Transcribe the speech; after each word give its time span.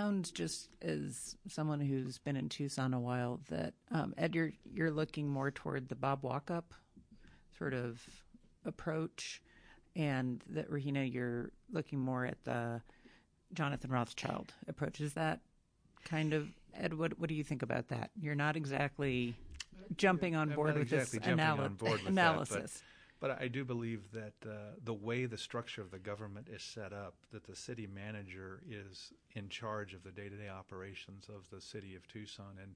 sounds 0.00 0.30
just 0.30 0.68
as 0.82 1.36
someone 1.48 1.80
who's 1.80 2.18
been 2.18 2.36
in 2.36 2.48
Tucson 2.48 2.94
a 2.94 3.00
while 3.00 3.40
that 3.50 3.74
um, 3.90 4.14
Ed, 4.16 4.34
you're 4.34 4.52
you're 4.64 4.90
looking 4.90 5.28
more 5.28 5.50
toward 5.50 5.88
the 5.88 5.94
Bob 5.94 6.22
Walkup 6.22 6.64
sort 7.58 7.74
of 7.74 8.00
approach, 8.64 9.42
and 9.94 10.42
that 10.50 10.70
Regina, 10.70 11.04
you're 11.04 11.50
looking 11.70 11.98
more 11.98 12.24
at 12.24 12.42
the 12.44 12.80
Jonathan 13.52 13.90
Rothschild 13.90 14.54
approach. 14.68 15.00
Is 15.00 15.14
that 15.14 15.40
kind 16.04 16.32
of 16.32 16.48
Ed? 16.74 16.94
What 16.94 17.18
what 17.18 17.28
do 17.28 17.34
you 17.34 17.44
think 17.44 17.62
about 17.62 17.88
that? 17.88 18.10
You're 18.18 18.34
not 18.34 18.56
exactly 18.56 19.34
jumping 19.96 20.34
on 20.34 20.50
board 20.50 20.74
with 20.74 20.92
exactly 20.92 21.18
this 21.18 21.26
jumping 21.26 21.44
on 21.44 21.74
board 21.74 22.02
with 22.02 22.08
analysis. 22.08 22.82
But 23.20 23.40
I 23.40 23.48
do 23.48 23.66
believe 23.66 24.10
that 24.12 24.32
uh, 24.44 24.76
the 24.82 24.94
way 24.94 25.26
the 25.26 25.36
structure 25.36 25.82
of 25.82 25.90
the 25.90 25.98
government 25.98 26.48
is 26.50 26.62
set 26.62 26.94
up, 26.94 27.14
that 27.32 27.44
the 27.44 27.54
city 27.54 27.86
manager 27.86 28.62
is 28.68 29.12
in 29.34 29.50
charge 29.50 29.92
of 29.92 30.02
the 30.02 30.10
day-to-day 30.10 30.48
operations 30.48 31.28
of 31.28 31.48
the 31.50 31.60
city 31.60 31.94
of 31.94 32.08
Tucson, 32.08 32.56
and 32.62 32.74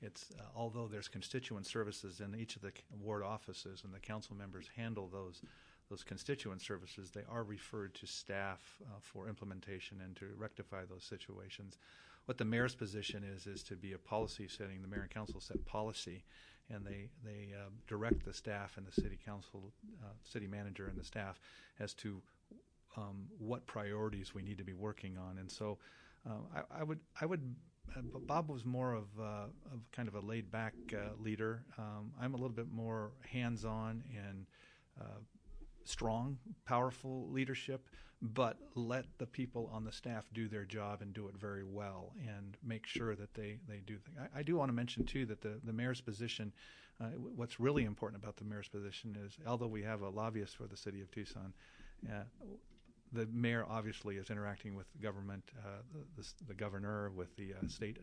it's 0.00 0.30
uh, 0.38 0.44
although 0.54 0.86
there's 0.86 1.08
constituent 1.08 1.66
services 1.66 2.20
in 2.20 2.34
each 2.36 2.54
of 2.56 2.62
the 2.62 2.72
ward 3.02 3.24
offices, 3.24 3.82
and 3.84 3.92
the 3.92 3.98
council 3.98 4.36
members 4.36 4.68
handle 4.76 5.08
those 5.08 5.42
those 5.90 6.04
constituent 6.04 6.62
services, 6.62 7.10
they 7.10 7.24
are 7.28 7.42
referred 7.42 7.92
to 7.94 8.06
staff 8.06 8.60
uh, 8.84 8.98
for 9.00 9.28
implementation 9.28 10.00
and 10.04 10.14
to 10.14 10.26
rectify 10.38 10.84
those 10.88 11.02
situations. 11.02 11.78
What 12.26 12.38
the 12.38 12.44
mayor's 12.44 12.76
position 12.76 13.24
is 13.24 13.48
is 13.48 13.64
to 13.64 13.74
be 13.74 13.92
a 13.92 13.98
policy 13.98 14.46
setting. 14.46 14.82
The 14.82 14.88
mayor 14.88 15.00
and 15.00 15.10
council 15.10 15.40
set 15.40 15.66
policy, 15.66 16.22
and 16.68 16.84
they 16.84 17.08
they 17.24 17.48
uh, 17.54 17.70
direct 17.86 18.24
the 18.24 18.32
staff 18.32 18.76
and 18.76 18.86
the 18.86 18.92
city 18.92 19.18
council, 19.24 19.72
uh, 20.02 20.12
city 20.24 20.46
manager, 20.46 20.86
and 20.86 20.98
the 20.98 21.04
staff 21.04 21.40
as 21.78 21.94
to 21.94 22.20
um, 22.96 23.26
what 23.38 23.66
priorities 23.66 24.34
we 24.34 24.42
need 24.42 24.58
to 24.58 24.64
be 24.64 24.72
working 24.72 25.16
on. 25.16 25.38
And 25.38 25.50
so, 25.50 25.78
uh, 26.28 26.34
I, 26.54 26.80
I, 26.80 26.82
would 26.82 27.00
I 27.20 27.26
would. 27.26 27.54
Uh, 27.96 28.02
Bob 28.20 28.48
was 28.48 28.64
more 28.64 28.92
of, 28.92 29.06
uh, 29.18 29.46
of 29.72 29.90
kind 29.90 30.06
of 30.06 30.14
a 30.14 30.20
laid 30.20 30.50
back 30.50 30.74
uh, 30.92 31.20
leader. 31.20 31.64
Um, 31.76 32.12
I'm 32.20 32.34
a 32.34 32.36
little 32.36 32.54
bit 32.54 32.70
more 32.70 33.10
hands 33.32 33.64
on 33.64 34.04
and 34.14 34.46
strong, 35.84 36.38
powerful 36.66 37.28
leadership, 37.30 37.88
but 38.22 38.58
let 38.74 39.06
the 39.18 39.26
people 39.26 39.70
on 39.72 39.84
the 39.84 39.92
staff 39.92 40.26
do 40.34 40.46
their 40.46 40.64
job 40.64 41.00
and 41.00 41.14
do 41.14 41.28
it 41.28 41.34
very 41.38 41.64
well 41.64 42.12
and 42.26 42.56
make 42.62 42.86
sure 42.86 43.14
that 43.14 43.32
they, 43.34 43.58
they 43.66 43.80
do 43.86 43.96
things. 43.96 44.18
I, 44.34 44.40
I 44.40 44.42
do 44.42 44.56
want 44.56 44.68
to 44.68 44.74
mention, 44.74 45.04
too, 45.04 45.24
that 45.26 45.40
the, 45.40 45.58
the 45.64 45.72
mayor's 45.72 46.02
position, 46.02 46.52
uh, 47.00 47.06
what's 47.34 47.58
really 47.58 47.84
important 47.84 48.22
about 48.22 48.36
the 48.36 48.44
mayor's 48.44 48.68
position 48.68 49.16
is, 49.24 49.38
although 49.46 49.66
we 49.66 49.82
have 49.82 50.02
a 50.02 50.08
lobbyist 50.08 50.56
for 50.56 50.66
the 50.66 50.76
city 50.76 51.00
of 51.00 51.10
Tucson, 51.10 51.54
uh, 52.08 52.24
the 53.12 53.26
mayor 53.32 53.64
obviously 53.68 54.16
is 54.16 54.30
interacting 54.30 54.76
with 54.76 54.86
the 54.92 54.98
government, 54.98 55.42
uh, 55.64 55.82
the, 55.92 56.22
the, 56.22 56.28
the, 56.48 56.54
governor, 56.54 57.10
with 57.10 57.34
the 57.36 57.54
uh, 57.54 57.66
state 57.68 57.96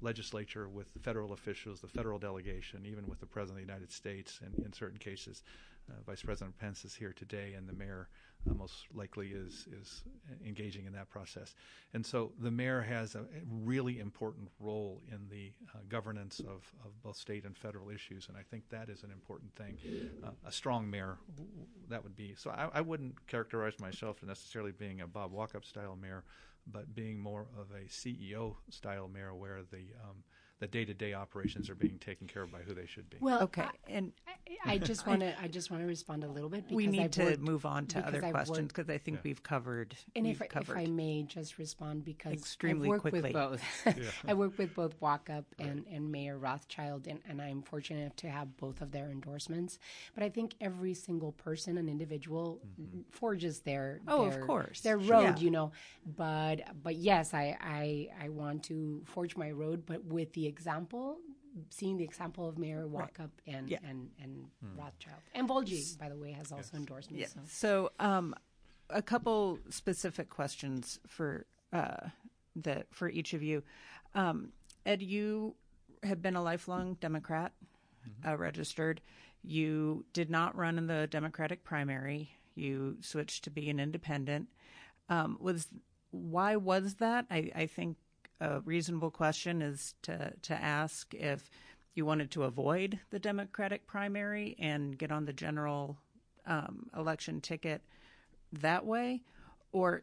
legislature, 0.00 0.68
with 0.68 0.92
the 0.92 1.00
federal 1.00 1.32
officials, 1.32 1.80
the 1.80 1.88
federal 1.88 2.18
delegation, 2.18 2.86
even 2.86 3.06
with 3.06 3.18
the 3.20 3.26
president 3.26 3.60
of 3.60 3.66
the 3.66 3.72
United 3.72 3.90
States, 3.90 4.40
and 4.44 4.64
in 4.64 4.72
certain 4.72 4.98
cases, 4.98 5.42
uh, 5.90 5.94
Vice 6.06 6.22
President 6.22 6.56
Pence 6.58 6.84
is 6.84 6.94
here 6.94 7.12
today, 7.12 7.54
and 7.54 7.68
the 7.68 7.72
mayor 7.72 8.08
uh, 8.48 8.54
most 8.54 8.86
likely 8.94 9.28
is 9.28 9.66
is 9.80 10.02
engaging 10.46 10.86
in 10.86 10.92
that 10.92 11.08
process. 11.08 11.54
And 11.94 12.04
so 12.04 12.32
the 12.38 12.50
mayor 12.50 12.80
has 12.80 13.14
a 13.14 13.24
really 13.50 13.98
important 13.98 14.48
role 14.60 15.02
in 15.10 15.28
the 15.28 15.52
uh, 15.74 15.78
governance 15.88 16.40
of, 16.40 16.72
of 16.84 17.02
both 17.02 17.16
state 17.16 17.44
and 17.44 17.56
federal 17.56 17.90
issues, 17.90 18.28
and 18.28 18.36
I 18.36 18.42
think 18.42 18.68
that 18.70 18.88
is 18.88 19.02
an 19.02 19.10
important 19.10 19.54
thing. 19.54 19.78
Uh, 20.24 20.30
a 20.46 20.52
strong 20.52 20.90
mayor, 20.90 21.18
that 21.88 22.02
would 22.02 22.16
be. 22.16 22.34
So 22.36 22.50
I, 22.50 22.68
I 22.74 22.80
wouldn't 22.80 23.26
characterize 23.26 23.78
myself 23.80 24.18
as 24.22 24.28
necessarily 24.28 24.72
being 24.72 25.00
a 25.00 25.06
Bob 25.06 25.32
Walkup 25.32 25.64
style 25.64 25.96
mayor, 26.00 26.24
but 26.66 26.94
being 26.94 27.18
more 27.18 27.46
of 27.58 27.66
a 27.70 27.88
CEO 27.88 28.56
style 28.70 29.08
mayor, 29.08 29.34
where 29.34 29.60
the 29.70 29.84
um, 30.02 30.24
the 30.62 30.68
day-to-day 30.68 31.12
operations 31.12 31.68
are 31.68 31.74
being 31.74 31.98
taken 31.98 32.28
care 32.28 32.42
of 32.42 32.52
by 32.52 32.60
who 32.60 32.72
they 32.72 32.86
should 32.86 33.10
be. 33.10 33.16
Well, 33.20 33.42
okay, 33.42 33.66
and 33.88 34.12
I, 34.64 34.74
I 34.74 34.78
just 34.78 35.08
want 35.08 35.18
to 35.18 35.34
I 35.42 35.48
just 35.48 35.72
want 35.72 35.82
to 35.82 35.88
respond 35.88 36.22
a 36.22 36.28
little 36.28 36.48
bit. 36.48 36.68
Because 36.68 36.76
we 36.76 36.86
need 36.86 37.02
I've 37.02 37.10
to 37.12 37.24
worked, 37.24 37.40
move 37.40 37.66
on 37.66 37.86
to 37.86 38.06
other 38.06 38.24
I've 38.24 38.32
questions 38.32 38.68
because 38.68 38.88
I 38.88 38.96
think 38.96 39.16
yeah. 39.16 39.22
we've 39.24 39.42
covered. 39.42 39.96
And 40.14 40.24
we've 40.24 40.40
if, 40.40 40.48
covered 40.48 40.78
if 40.78 40.88
I 40.88 40.88
may 40.88 41.24
just 41.24 41.58
respond 41.58 42.04
because 42.04 42.34
extremely 42.34 42.86
I've 42.86 42.90
worked 42.90 43.00
quickly. 43.00 43.20
with 43.22 43.32
both. 43.32 43.62
yeah. 43.86 44.04
I 44.24 44.34
work 44.34 44.56
with 44.56 44.72
both 44.76 45.00
Walkup 45.00 45.46
and, 45.58 45.84
right. 45.84 45.96
and 45.96 46.12
Mayor 46.12 46.38
Rothschild, 46.38 47.08
and, 47.08 47.18
and 47.28 47.42
I'm 47.42 47.62
fortunate 47.62 48.02
enough 48.02 48.16
to 48.16 48.30
have 48.30 48.56
both 48.56 48.80
of 48.82 48.92
their 48.92 49.10
endorsements. 49.10 49.80
But 50.14 50.22
I 50.22 50.28
think 50.28 50.54
every 50.60 50.94
single 50.94 51.32
person, 51.32 51.76
an 51.76 51.88
individual, 51.88 52.60
mm-hmm. 52.80 53.00
forges 53.10 53.62
their 53.62 54.00
oh, 54.06 54.30
their, 54.30 54.40
of 54.40 54.46
course 54.46 54.80
their 54.82 54.98
road, 54.98 55.22
yeah. 55.22 55.36
you 55.38 55.50
know. 55.50 55.72
But 56.16 56.60
but 56.84 56.94
yes, 56.94 57.34
I, 57.34 57.56
I 57.60 58.08
I 58.22 58.28
want 58.28 58.62
to 58.64 59.02
forge 59.06 59.36
my 59.36 59.50
road, 59.50 59.82
but 59.86 60.04
with 60.04 60.32
the 60.34 60.51
example 60.52 61.18
seeing 61.70 61.96
the 61.96 62.04
example 62.04 62.48
of 62.48 62.58
Mayor 62.58 62.86
Walkup 62.86 63.18
right. 63.18 63.56
and, 63.56 63.68
yeah. 63.68 63.78
and 63.88 64.10
and 64.22 64.46
mm. 64.64 64.78
Rothschild 64.78 65.20
and 65.34 65.48
Volgy, 65.48 65.98
by 65.98 66.08
the 66.08 66.16
way, 66.16 66.32
has 66.32 66.52
also 66.52 66.70
yes. 66.72 66.80
endorsed 66.80 67.10
me. 67.10 67.20
Yeah. 67.20 67.26
So, 67.26 67.40
so 67.46 67.92
um, 67.98 68.34
a 68.90 69.02
couple 69.02 69.58
specific 69.70 70.30
questions 70.30 70.98
for 71.06 71.46
uh, 71.72 72.08
that 72.56 72.86
for 72.90 73.08
each 73.08 73.34
of 73.34 73.42
you. 73.42 73.62
Um, 74.14 74.52
Ed, 74.84 75.02
you 75.02 75.54
have 76.02 76.20
been 76.20 76.36
a 76.36 76.42
lifelong 76.42 76.96
Democrat, 77.00 77.52
mm-hmm. 78.06 78.28
uh, 78.28 78.36
registered. 78.36 79.00
You 79.42 80.04
did 80.12 80.30
not 80.30 80.56
run 80.56 80.78
in 80.78 80.86
the 80.86 81.06
Democratic 81.06 81.64
primary. 81.64 82.30
You 82.54 82.96
switched 83.00 83.44
to 83.44 83.50
be 83.50 83.70
an 83.70 83.80
independent. 83.80 84.48
Um, 85.08 85.36
was 85.40 85.68
why 86.10 86.56
was 86.56 86.94
that? 86.96 87.26
I, 87.30 87.50
I 87.54 87.66
think 87.66 87.96
a 88.42 88.60
reasonable 88.60 89.10
question 89.10 89.62
is 89.62 89.94
to, 90.02 90.32
to 90.42 90.54
ask 90.54 91.14
if 91.14 91.48
you 91.94 92.04
wanted 92.04 92.30
to 92.32 92.42
avoid 92.42 92.98
the 93.10 93.18
Democratic 93.18 93.86
primary 93.86 94.56
and 94.58 94.98
get 94.98 95.12
on 95.12 95.26
the 95.26 95.32
general 95.32 95.96
um, 96.46 96.90
election 96.96 97.40
ticket 97.40 97.82
that 98.52 98.84
way, 98.84 99.22
or 99.70 100.02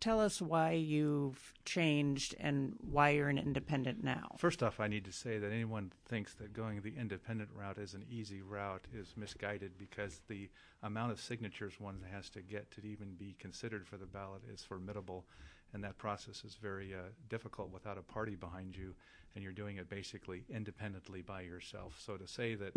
tell 0.00 0.18
us 0.18 0.40
why 0.40 0.72
you've 0.72 1.52
changed 1.64 2.34
and 2.40 2.74
why 2.90 3.10
you're 3.10 3.28
an 3.28 3.38
independent 3.38 4.02
now. 4.02 4.34
First 4.38 4.62
off, 4.62 4.80
I 4.80 4.88
need 4.88 5.04
to 5.04 5.12
say 5.12 5.38
that 5.38 5.52
anyone 5.52 5.92
thinks 6.08 6.34
that 6.34 6.52
going 6.52 6.80
the 6.80 6.94
independent 6.98 7.50
route 7.54 7.78
is 7.78 7.94
an 7.94 8.04
easy 8.10 8.40
route 8.40 8.86
is 8.94 9.14
misguided 9.16 9.72
because 9.78 10.22
the 10.28 10.48
amount 10.82 11.12
of 11.12 11.20
signatures 11.20 11.74
one 11.78 12.00
has 12.12 12.30
to 12.30 12.40
get 12.40 12.70
to 12.72 12.86
even 12.86 13.14
be 13.14 13.36
considered 13.38 13.86
for 13.86 13.98
the 13.98 14.06
ballot 14.06 14.42
is 14.52 14.62
formidable 14.62 15.26
and 15.74 15.82
that 15.82 15.98
process 15.98 16.44
is 16.44 16.54
very 16.54 16.94
uh, 16.94 16.98
difficult 17.28 17.70
without 17.70 17.98
a 17.98 18.02
party 18.02 18.36
behind 18.36 18.76
you, 18.76 18.94
and 19.34 19.42
you're 19.42 19.52
doing 19.52 19.76
it 19.76 19.90
basically 19.90 20.44
independently 20.48 21.20
by 21.20 21.42
yourself. 21.42 22.00
So 22.00 22.16
to 22.16 22.26
say 22.26 22.54
that 22.54 22.72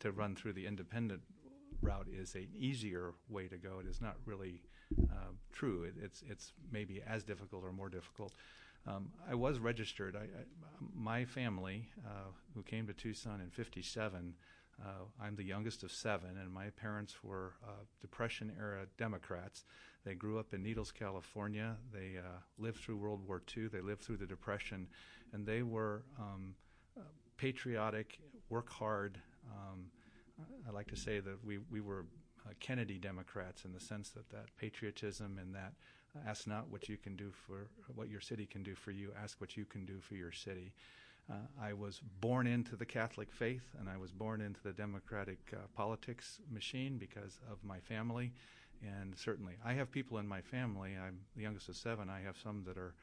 to 0.00 0.12
run 0.12 0.36
through 0.36 0.52
the 0.52 0.66
independent 0.66 1.22
route 1.80 2.06
is 2.12 2.34
an 2.34 2.48
easier 2.56 3.14
way 3.28 3.48
to 3.48 3.56
go, 3.56 3.80
it 3.80 3.86
is 3.86 4.00
not 4.00 4.16
really 4.26 4.60
uh, 5.10 5.32
true. 5.52 5.84
It, 5.84 5.94
it's 6.00 6.22
it's 6.28 6.52
maybe 6.70 7.02
as 7.06 7.24
difficult 7.24 7.64
or 7.64 7.72
more 7.72 7.88
difficult. 7.88 8.34
Um, 8.86 9.10
I 9.30 9.34
was 9.34 9.58
registered. 9.58 10.16
I, 10.16 10.24
I, 10.24 10.44
my 10.94 11.24
family, 11.24 11.88
uh, 12.04 12.30
who 12.54 12.62
came 12.62 12.86
to 12.88 12.92
Tucson 12.92 13.40
in 13.40 13.48
'57, 13.50 14.34
uh, 14.80 14.86
I'm 15.20 15.36
the 15.36 15.44
youngest 15.44 15.82
of 15.82 15.92
seven, 15.92 16.36
and 16.40 16.52
my 16.52 16.70
parents 16.70 17.22
were 17.22 17.54
uh, 17.64 17.84
Depression 18.00 18.52
era 18.58 18.86
Democrats. 18.98 19.64
They 20.04 20.14
grew 20.14 20.38
up 20.38 20.52
in 20.52 20.62
Needles, 20.62 20.90
California. 20.90 21.76
They 21.92 22.18
uh, 22.18 22.40
lived 22.58 22.78
through 22.78 22.96
World 22.96 23.20
War 23.26 23.40
II. 23.56 23.68
They 23.68 23.80
lived 23.80 24.02
through 24.02 24.16
the 24.16 24.26
Depression, 24.26 24.88
and 25.32 25.46
they 25.46 25.62
were 25.62 26.02
um, 26.18 26.54
uh, 26.98 27.02
patriotic, 27.36 28.18
work 28.48 28.68
hard. 28.70 29.18
Um, 29.50 29.86
I 30.66 30.72
like 30.72 30.88
to 30.88 30.96
say 30.96 31.20
that 31.20 31.44
we 31.44 31.58
we 31.70 31.80
were 31.80 32.06
uh, 32.44 32.50
Kennedy 32.58 32.98
Democrats 32.98 33.64
in 33.64 33.72
the 33.72 33.80
sense 33.80 34.10
that 34.10 34.28
that 34.30 34.46
patriotism 34.58 35.38
and 35.40 35.54
that 35.54 35.74
uh, 36.16 36.28
ask 36.28 36.46
not 36.46 36.68
what 36.68 36.88
you 36.88 36.96
can 36.96 37.16
do 37.16 37.30
for 37.30 37.68
what 37.94 38.08
your 38.08 38.20
city 38.20 38.46
can 38.46 38.62
do 38.62 38.74
for 38.74 38.90
you, 38.90 39.12
ask 39.22 39.40
what 39.40 39.56
you 39.56 39.64
can 39.64 39.84
do 39.84 40.00
for 40.00 40.14
your 40.14 40.32
city. 40.32 40.72
Uh, 41.30 41.34
I 41.60 41.72
was 41.72 42.00
born 42.20 42.48
into 42.48 42.74
the 42.74 42.84
Catholic 42.84 43.32
faith, 43.32 43.62
and 43.78 43.88
I 43.88 43.96
was 43.96 44.10
born 44.10 44.40
into 44.40 44.60
the 44.62 44.72
Democratic 44.72 45.38
uh, 45.52 45.58
politics 45.76 46.40
machine 46.50 46.98
because 46.98 47.38
of 47.50 47.58
my 47.62 47.78
family. 47.78 48.32
And 48.82 49.16
certainly, 49.16 49.54
I 49.64 49.74
have 49.74 49.90
people 49.90 50.18
in 50.18 50.26
my 50.26 50.40
family. 50.40 50.96
I'm 50.96 51.18
the 51.36 51.42
youngest 51.42 51.68
of 51.68 51.76
seven. 51.76 52.10
I 52.10 52.20
have 52.20 52.36
some 52.36 52.64
that 52.66 52.76
are 52.76 52.94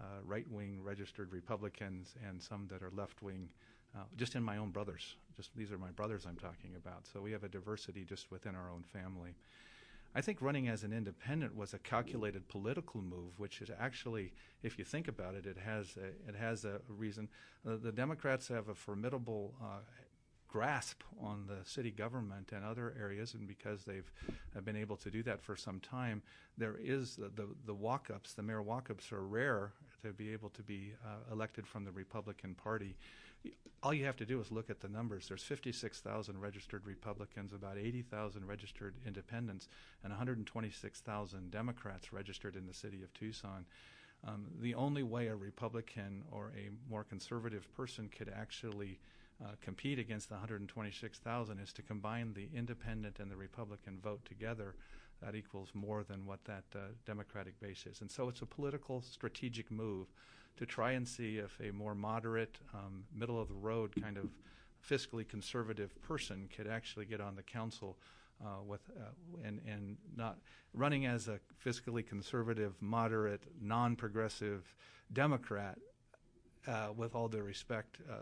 uh, 0.00 0.04
right 0.24 0.48
wing 0.50 0.80
registered 0.82 1.32
Republicans 1.32 2.14
and 2.26 2.42
some 2.42 2.66
that 2.70 2.82
are 2.82 2.90
left 2.94 3.22
wing, 3.22 3.48
uh, 3.96 4.02
just 4.16 4.34
in 4.34 4.42
my 4.42 4.56
own 4.56 4.70
brothers. 4.70 5.16
Just 5.36 5.50
these 5.56 5.70
are 5.70 5.78
my 5.78 5.90
brothers 5.90 6.26
I'm 6.26 6.36
talking 6.36 6.74
about. 6.76 7.06
So 7.12 7.20
we 7.20 7.32
have 7.32 7.44
a 7.44 7.48
diversity 7.48 8.04
just 8.04 8.30
within 8.30 8.54
our 8.54 8.70
own 8.70 8.82
family. 8.82 9.34
I 10.14 10.20
think 10.20 10.40
running 10.40 10.68
as 10.68 10.84
an 10.84 10.92
independent 10.92 11.54
was 11.54 11.74
a 11.74 11.78
calculated 11.78 12.48
political 12.48 13.02
move, 13.02 13.38
which 13.38 13.60
is 13.60 13.70
actually, 13.78 14.32
if 14.62 14.78
you 14.78 14.84
think 14.84 15.06
about 15.06 15.34
it, 15.34 15.46
it 15.46 15.58
has 15.58 15.96
a, 15.96 16.06
it 16.28 16.34
has 16.34 16.64
a 16.64 16.80
reason. 16.88 17.28
Uh, 17.66 17.76
the 17.80 17.92
Democrats 17.92 18.48
have 18.48 18.68
a 18.68 18.74
formidable 18.74 19.54
uh, 19.62 19.80
grasp 20.48 21.02
on 21.20 21.44
the 21.46 21.68
city 21.68 21.90
government 21.90 22.50
and 22.52 22.64
other 22.64 22.94
areas, 22.98 23.34
and 23.34 23.46
because 23.46 23.84
they've 23.84 24.10
been 24.64 24.76
able 24.76 24.96
to 24.96 25.10
do 25.10 25.22
that 25.22 25.40
for 25.40 25.56
some 25.56 25.78
time, 25.80 26.22
there 26.56 26.76
is 26.82 27.16
the, 27.16 27.28
the, 27.28 27.48
the 27.66 27.74
Walkups, 27.74 28.34
the 28.34 28.42
mayor 28.42 28.62
Walkups 28.62 29.12
are 29.12 29.26
rare 29.26 29.72
to 30.02 30.12
be 30.12 30.32
able 30.32 30.48
to 30.50 30.62
be 30.62 30.92
uh, 31.04 31.32
elected 31.32 31.66
from 31.66 31.84
the 31.84 31.92
Republican 31.92 32.54
Party. 32.54 32.96
All 33.82 33.94
you 33.94 34.04
have 34.06 34.16
to 34.16 34.26
do 34.26 34.40
is 34.40 34.50
look 34.50 34.70
at 34.70 34.80
the 34.80 34.88
numbers. 34.88 35.28
There's 35.28 35.44
56,000 35.44 36.40
registered 36.40 36.84
Republicans, 36.84 37.52
about 37.52 37.78
80,000 37.78 38.46
registered 38.46 38.94
independents, 39.06 39.68
and 40.02 40.10
126,000 40.10 41.50
Democrats 41.50 42.12
registered 42.12 42.56
in 42.56 42.66
the 42.66 42.74
city 42.74 43.02
of 43.02 43.12
Tucson. 43.14 43.64
Um, 44.26 44.46
the 44.60 44.74
only 44.74 45.04
way 45.04 45.28
a 45.28 45.36
Republican 45.36 46.24
or 46.32 46.52
a 46.56 46.70
more 46.90 47.04
conservative 47.04 47.72
person 47.76 48.08
could 48.08 48.32
actually 48.36 48.98
uh, 49.44 49.50
compete 49.60 49.98
against 49.98 50.28
the 50.28 50.34
126,000 50.34 51.58
is 51.58 51.72
to 51.72 51.82
combine 51.82 52.32
the 52.34 52.48
independent 52.54 53.18
and 53.20 53.30
the 53.30 53.36
Republican 53.36 53.98
vote 54.02 54.24
together. 54.24 54.74
That 55.22 55.34
equals 55.34 55.70
more 55.74 56.04
than 56.04 56.26
what 56.26 56.44
that 56.44 56.64
uh, 56.74 56.78
Democratic 57.04 57.58
base 57.60 57.86
is. 57.86 58.00
And 58.00 58.10
so 58.10 58.28
it's 58.28 58.42
a 58.42 58.46
political 58.46 59.00
strategic 59.00 59.70
move 59.70 60.06
to 60.56 60.66
try 60.66 60.92
and 60.92 61.06
see 61.06 61.38
if 61.38 61.58
a 61.60 61.72
more 61.72 61.94
moderate, 61.94 62.58
um, 62.74 63.04
middle 63.14 63.40
of 63.40 63.48
the 63.48 63.54
road 63.54 63.94
kind 64.00 64.16
of 64.16 64.28
fiscally 64.88 65.26
conservative 65.26 65.90
person 66.02 66.48
could 66.54 66.66
actually 66.66 67.04
get 67.04 67.20
on 67.20 67.34
the 67.34 67.42
council 67.42 67.96
uh, 68.44 68.62
with 68.64 68.80
uh, 68.96 69.10
and 69.44 69.60
and 69.66 69.96
not 70.16 70.38
running 70.74 71.06
as 71.06 71.28
a 71.28 71.40
fiscally 71.64 72.06
conservative, 72.06 72.74
moderate, 72.80 73.42
non-progressive 73.60 74.62
Democrat. 75.12 75.78
Uh, 76.66 76.88
with 76.94 77.14
all 77.14 77.28
due 77.28 77.40
respect, 77.40 77.98
uh, 78.10 78.16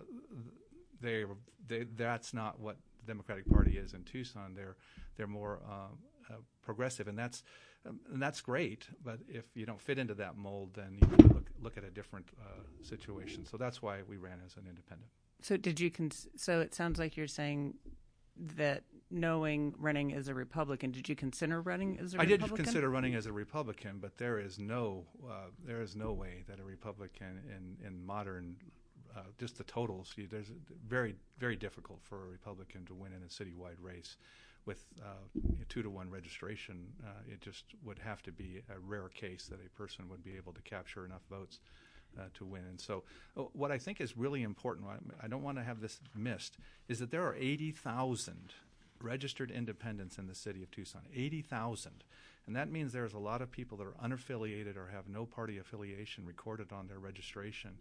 they, 1.00 1.24
they 1.66 1.84
that's 1.96 2.32
not 2.34 2.60
what 2.60 2.76
the 3.00 3.06
Democratic 3.06 3.48
Party 3.50 3.78
is 3.78 3.94
in 3.94 4.04
Tucson. 4.04 4.54
They're 4.54 4.76
they're 5.16 5.26
more 5.26 5.60
uh, 5.68 6.32
uh, 6.32 6.36
progressive, 6.62 7.08
and 7.08 7.18
that's 7.18 7.42
um, 7.88 8.00
and 8.12 8.20
that's 8.20 8.40
great. 8.40 8.86
But 9.04 9.20
if 9.28 9.44
you 9.54 9.66
don't 9.66 9.80
fit 9.80 9.98
into 9.98 10.14
that 10.14 10.36
mold, 10.36 10.70
then 10.74 10.98
you 11.00 11.28
look 11.28 11.46
look 11.60 11.76
at 11.76 11.84
a 11.84 11.90
different 11.90 12.28
situation. 12.82 13.46
So 13.46 13.56
that's 13.56 13.82
why 13.82 13.98
we 14.08 14.16
ran 14.16 14.38
as 14.44 14.56
an 14.56 14.64
independent. 14.68 15.10
So 15.42 15.56
did 15.56 15.80
you? 15.80 15.90
Cons- 15.90 16.28
so 16.36 16.60
it 16.60 16.74
sounds 16.74 16.98
like 16.98 17.16
you're 17.16 17.26
saying 17.26 17.74
that 18.56 18.82
knowing 19.10 19.74
running 19.78 20.12
as 20.12 20.28
a 20.28 20.34
Republican, 20.34 20.90
did 20.90 21.08
you 21.08 21.16
consider 21.16 21.60
running 21.62 21.98
as 21.98 22.14
a 22.14 22.18
I 22.18 22.22
Republican? 22.22 22.54
I 22.54 22.56
did 22.56 22.64
consider 22.64 22.90
running 22.90 23.14
as 23.14 23.26
a 23.26 23.32
Republican, 23.32 23.98
but 24.00 24.16
there 24.18 24.38
is 24.38 24.58
no 24.58 25.04
uh, 25.28 25.50
there 25.64 25.80
is 25.80 25.96
no 25.96 26.12
way 26.12 26.44
that 26.48 26.58
a 26.58 26.64
Republican 26.64 27.40
in 27.48 27.86
in 27.86 28.04
modern 28.04 28.56
uh, 29.16 29.20
just 29.38 29.58
the 29.58 29.64
totals. 29.64 30.12
You, 30.16 30.26
there's 30.30 30.52
very 30.86 31.14
very 31.38 31.56
difficult 31.56 32.00
for 32.02 32.24
a 32.24 32.28
Republican 32.28 32.84
to 32.86 32.94
win 32.94 33.12
in 33.12 33.22
a 33.22 33.26
citywide 33.26 33.80
race 33.80 34.16
with 34.66 34.84
uh, 35.00 35.40
two 35.68 35.82
to 35.82 35.90
one 35.90 36.10
registration. 36.10 36.86
Uh, 37.04 37.10
it 37.32 37.40
just 37.40 37.64
would 37.84 37.98
have 37.98 38.22
to 38.22 38.32
be 38.32 38.62
a 38.68 38.78
rare 38.80 39.08
case 39.08 39.46
that 39.46 39.58
a 39.64 39.70
person 39.70 40.08
would 40.08 40.24
be 40.24 40.36
able 40.36 40.52
to 40.52 40.60
capture 40.62 41.04
enough 41.04 41.22
votes 41.30 41.60
uh, 42.18 42.22
to 42.34 42.44
win. 42.44 42.64
And 42.68 42.80
so, 42.80 43.04
uh, 43.36 43.42
what 43.52 43.70
I 43.70 43.78
think 43.78 44.00
is 44.00 44.16
really 44.16 44.42
important, 44.42 44.86
I 45.22 45.28
don't 45.28 45.42
want 45.42 45.58
to 45.58 45.64
have 45.64 45.80
this 45.80 46.00
missed, 46.14 46.58
is 46.88 46.98
that 46.98 47.10
there 47.10 47.24
are 47.24 47.36
80,000 47.36 48.52
registered 49.00 49.50
independents 49.50 50.18
in 50.18 50.26
the 50.26 50.34
city 50.34 50.62
of 50.62 50.70
Tucson. 50.70 51.02
80,000. 51.14 52.04
And 52.46 52.56
that 52.56 52.70
means 52.70 52.92
there's 52.92 53.12
a 53.12 53.18
lot 53.18 53.42
of 53.42 53.50
people 53.50 53.76
that 53.78 53.86
are 53.86 54.08
unaffiliated 54.08 54.76
or 54.76 54.88
have 54.92 55.08
no 55.08 55.26
party 55.26 55.58
affiliation 55.58 56.24
recorded 56.24 56.72
on 56.72 56.86
their 56.86 56.98
registration. 56.98 57.78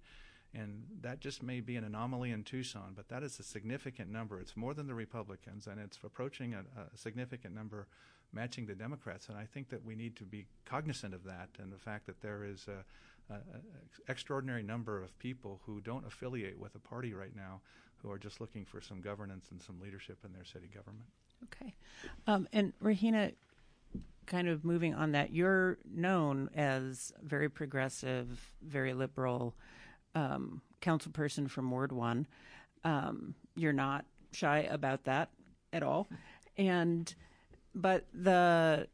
And 0.55 0.83
that 1.01 1.19
just 1.19 1.43
may 1.43 1.59
be 1.59 1.75
an 1.75 1.83
anomaly 1.83 2.31
in 2.31 2.43
Tucson, 2.43 2.93
but 2.95 3.09
that 3.09 3.23
is 3.23 3.39
a 3.39 3.43
significant 3.43 4.09
number. 4.09 4.39
It's 4.39 4.55
more 4.55 4.73
than 4.73 4.87
the 4.87 4.93
Republicans, 4.93 5.67
and 5.67 5.79
it's 5.81 5.99
approaching 6.03 6.53
a, 6.53 6.59
a 6.59 6.97
significant 6.97 7.53
number 7.53 7.87
matching 8.31 8.65
the 8.65 8.75
Democrats. 8.75 9.27
And 9.27 9.37
I 9.37 9.45
think 9.45 9.69
that 9.69 9.83
we 9.83 9.95
need 9.95 10.15
to 10.17 10.23
be 10.23 10.45
cognizant 10.65 11.13
of 11.13 11.23
that 11.25 11.49
and 11.59 11.71
the 11.71 11.77
fact 11.77 12.05
that 12.05 12.21
there 12.21 12.45
is 12.45 12.67
a, 12.67 13.33
an 13.33 13.41
extraordinary 14.07 14.63
number 14.63 15.01
of 15.01 15.17
people 15.19 15.61
who 15.65 15.81
don't 15.81 16.05
affiliate 16.05 16.57
with 16.59 16.75
a 16.75 16.79
party 16.79 17.13
right 17.13 17.35
now 17.35 17.61
who 17.97 18.11
are 18.11 18.19
just 18.19 18.39
looking 18.39 18.65
for 18.65 18.81
some 18.81 19.01
governance 19.01 19.47
and 19.51 19.61
some 19.61 19.79
leadership 19.81 20.19
in 20.23 20.31
their 20.31 20.45
city 20.45 20.69
government. 20.73 21.05
Okay. 21.43 21.73
Um, 22.27 22.47
and 22.53 22.73
Regina, 22.79 23.31
kind 24.25 24.47
of 24.47 24.63
moving 24.63 24.93
on 24.93 25.11
that, 25.13 25.31
you're 25.31 25.77
known 25.93 26.49
as 26.55 27.13
very 27.21 27.49
progressive, 27.49 28.51
very 28.61 28.93
liberal 28.93 29.55
um, 30.15 30.61
council 30.81 31.11
person 31.11 31.47
from 31.47 31.69
Ward 31.69 31.91
1. 31.91 32.25
Um, 32.83 33.35
you're 33.55 33.73
not 33.73 34.05
shy 34.31 34.59
about 34.59 35.03
that 35.05 35.29
at 35.71 35.83
all. 35.83 36.07
And 36.57 37.13
but 37.73 38.05
the 38.13 38.87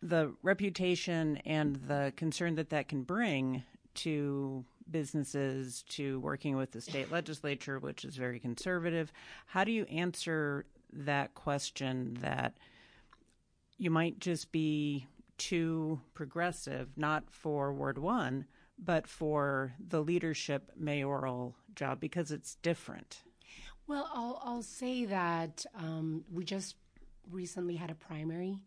the 0.00 0.34
reputation 0.42 1.38
and 1.46 1.76
the 1.76 2.12
concern 2.16 2.56
that 2.56 2.70
that 2.70 2.88
can 2.88 3.02
bring 3.02 3.62
to 3.94 4.64
businesses 4.90 5.82
to 5.88 6.20
working 6.20 6.56
with 6.56 6.72
the 6.72 6.80
state 6.80 7.10
legislature, 7.10 7.78
which 7.78 8.04
is 8.04 8.16
very 8.16 8.38
conservative. 8.38 9.12
How 9.46 9.64
do 9.64 9.72
you 9.72 9.84
answer 9.84 10.66
that 10.92 11.34
question 11.34 12.18
that 12.20 12.58
you 13.78 13.90
might 13.90 14.18
just 14.18 14.52
be 14.52 15.06
too 15.38 16.00
progressive, 16.12 16.88
not 16.96 17.24
for 17.30 17.72
Ward 17.72 17.98
1, 17.98 18.46
but 18.78 19.06
for 19.06 19.74
the 19.78 20.02
leadership 20.02 20.72
mayoral 20.76 21.54
job 21.74 22.00
because 22.00 22.30
it's 22.30 22.56
different? 22.56 23.22
Well, 23.86 24.08
I'll, 24.14 24.40
I'll 24.42 24.62
say 24.62 25.04
that 25.06 25.66
um, 25.76 26.24
we 26.32 26.44
just 26.44 26.76
recently 27.30 27.76
had 27.76 27.90
a 27.90 27.94
primary 27.94 28.60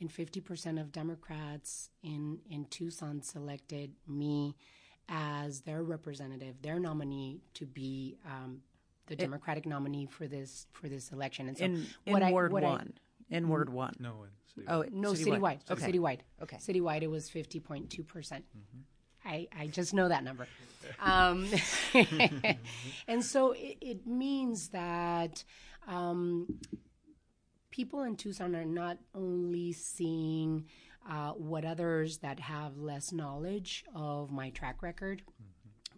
and 0.00 0.10
50% 0.10 0.80
of 0.80 0.92
Democrats 0.92 1.90
in, 2.02 2.38
in 2.50 2.66
Tucson 2.66 3.22
selected 3.22 3.92
me 4.06 4.54
as 5.08 5.62
their 5.62 5.82
representative, 5.82 6.60
their 6.62 6.78
nominee 6.78 7.40
to 7.54 7.66
be 7.66 8.16
um, 8.26 8.60
the 9.06 9.14
it, 9.14 9.18
Democratic 9.18 9.66
nominee 9.66 10.06
for 10.06 10.26
this 10.26 10.66
for 10.72 10.88
this 10.88 11.10
election. 11.12 11.48
And 11.48 11.58
so, 11.58 11.64
in, 11.64 11.86
in 12.06 12.22
I, 12.22 12.30
Ward 12.30 12.52
One, 12.52 12.92
I, 13.30 13.36
in 13.36 13.48
Ward 13.48 13.70
One, 13.70 13.96
no, 13.98 14.24
in 14.56 14.64
oh 14.68 14.84
no, 14.92 15.12
citywide, 15.12 15.60
citywide. 15.66 15.70
Okay. 15.70 15.92
citywide, 15.92 16.18
okay, 16.42 16.56
citywide, 16.58 17.02
it 17.02 17.10
was 17.10 17.28
50.2 17.30 18.06
percent. 18.06 18.44
I, 19.28 19.46
I 19.56 19.66
just 19.66 19.92
know 19.92 20.08
that 20.08 20.24
number. 20.24 20.48
Um, 21.00 21.46
and 23.08 23.24
so 23.24 23.52
it, 23.52 23.76
it 23.80 24.06
means 24.06 24.68
that 24.68 25.44
um, 25.86 26.58
people 27.70 28.02
in 28.02 28.16
Tucson 28.16 28.56
are 28.56 28.64
not 28.64 28.98
only 29.14 29.72
seeing 29.72 30.64
uh, 31.08 31.30
what 31.32 31.64
others 31.64 32.18
that 32.18 32.40
have 32.40 32.78
less 32.78 33.12
knowledge 33.12 33.84
of 33.94 34.30
my 34.30 34.50
track 34.50 34.82
record 34.82 35.22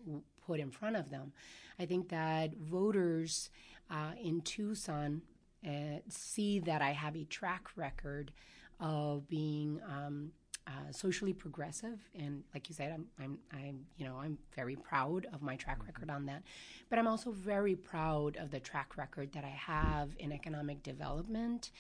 mm-hmm. 0.06 0.18
put 0.46 0.60
in 0.60 0.70
front 0.70 0.96
of 0.96 1.10
them. 1.10 1.32
I 1.78 1.86
think 1.86 2.08
that 2.10 2.56
voters 2.56 3.50
uh, 3.90 4.12
in 4.22 4.40
Tucson 4.42 5.22
uh, 5.66 5.98
see 6.08 6.60
that 6.60 6.82
I 6.82 6.92
have 6.92 7.16
a 7.16 7.24
track 7.24 7.68
record 7.76 8.32
of 8.78 9.28
being 9.28 9.80
um, 9.86 10.32
uh, 10.70 10.92
socially 10.92 11.32
progressive, 11.32 11.98
and 12.14 12.44
like 12.54 12.68
you 12.68 12.74
said, 12.74 12.92
I'm, 12.92 13.06
I'm, 13.18 13.38
I'm, 13.52 13.86
you 13.96 14.04
know, 14.06 14.16
I'm 14.16 14.38
very 14.54 14.76
proud 14.76 15.26
of 15.32 15.42
my 15.42 15.56
track 15.56 15.84
record 15.84 16.10
on 16.10 16.26
that. 16.26 16.42
But 16.88 16.98
I'm 17.00 17.08
also 17.08 17.32
very 17.32 17.74
proud 17.74 18.36
of 18.36 18.52
the 18.52 18.60
track 18.60 18.96
record 18.96 19.32
that 19.32 19.44
I 19.44 19.48
have 19.48 20.10
in 20.18 20.30
economic 20.32 20.82
development, 20.84 21.70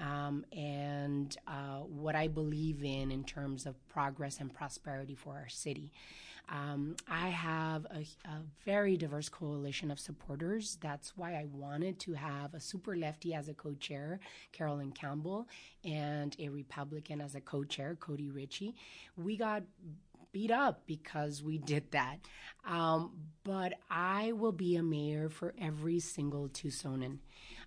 um, 0.00 0.46
and 0.56 1.36
uh, 1.46 1.80
what 1.80 2.14
I 2.14 2.28
believe 2.28 2.82
in 2.82 3.10
in 3.10 3.22
terms 3.24 3.66
of 3.66 3.74
progress 3.88 4.40
and 4.40 4.52
prosperity 4.52 5.14
for 5.14 5.34
our 5.34 5.48
city. 5.48 5.92
Um, 6.50 6.96
I 7.08 7.28
have 7.28 7.84
a, 7.86 8.06
a, 8.26 8.42
very 8.64 8.96
diverse 8.96 9.28
coalition 9.28 9.90
of 9.90 10.00
supporters. 10.00 10.78
That's 10.80 11.14
why 11.16 11.32
I 11.34 11.44
wanted 11.52 11.98
to 12.00 12.14
have 12.14 12.54
a 12.54 12.60
super 12.60 12.96
lefty 12.96 13.34
as 13.34 13.48
a 13.48 13.54
co 13.54 13.74
chair, 13.74 14.18
Carolyn 14.52 14.92
Campbell, 14.92 15.46
and 15.84 16.34
a 16.38 16.48
Republican 16.48 17.20
as 17.20 17.34
a 17.34 17.40
co 17.40 17.64
chair, 17.64 17.96
Cody 17.96 18.30
Ritchie. 18.30 18.74
We 19.16 19.36
got 19.36 19.62
beat 20.32 20.50
up 20.50 20.82
because 20.86 21.42
we 21.42 21.58
did 21.58 21.90
that. 21.90 22.18
Um, 22.66 23.12
but 23.44 23.74
I 23.90 24.32
will 24.32 24.52
be 24.52 24.76
a 24.76 24.82
mayor 24.82 25.28
for 25.28 25.54
every 25.60 26.00
single 26.00 26.48
Tucsonan, 26.48 27.18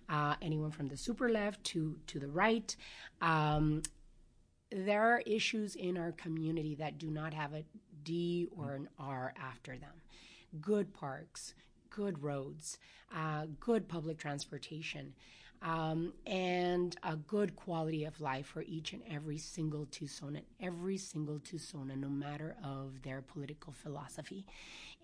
uh, 0.08 0.36
anyone 0.42 0.70
from 0.70 0.88
the 0.88 0.96
super 0.96 1.28
left 1.28 1.62
to, 1.64 1.96
to 2.08 2.18
the 2.18 2.28
right. 2.28 2.74
Um, 3.20 3.82
there 4.70 5.02
are 5.02 5.20
issues 5.20 5.74
in 5.74 5.98
our 5.98 6.12
community 6.12 6.74
that 6.76 6.98
do 6.98 7.10
not 7.10 7.34
have 7.34 7.52
a 7.52 7.64
D 8.04 8.48
or 8.56 8.72
an 8.72 8.88
R 8.98 9.32
after 9.40 9.76
them. 9.76 10.02
Good 10.60 10.92
parks, 10.92 11.54
good 11.90 12.22
roads, 12.22 12.78
uh, 13.14 13.46
good 13.60 13.88
public 13.88 14.18
transportation, 14.18 15.14
um, 15.62 16.12
and 16.26 16.96
a 17.02 17.16
good 17.16 17.54
quality 17.54 18.04
of 18.04 18.20
life 18.20 18.46
for 18.46 18.62
each 18.62 18.92
and 18.92 19.02
every 19.10 19.38
single 19.38 19.86
Tucsonan, 19.86 20.42
every 20.60 20.96
single 20.96 21.38
Tucsonan, 21.38 21.98
no 21.98 22.08
matter 22.08 22.56
of 22.64 23.00
their 23.02 23.22
political 23.22 23.72
philosophy. 23.72 24.44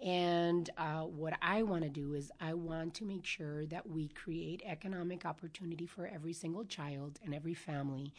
And 0.05 0.69
uh, 0.77 1.03
what 1.03 1.35
I 1.43 1.63
want 1.63 1.83
to 1.85 1.89
do 1.89 2.15
is 2.15 2.31
I 2.41 2.55
want 2.55 2.95
to 2.95 3.05
make 3.05 3.25
sure 3.25 3.67
that 3.67 3.89
we 3.89 4.09
create 4.09 4.63
economic 4.67 5.25
opportunity 5.25 5.87
for 5.87 6.07
every 6.07 6.33
single 6.33 6.65
child 6.65 7.19
and 7.25 7.35
every 7.35 7.55
family 7.55 8.13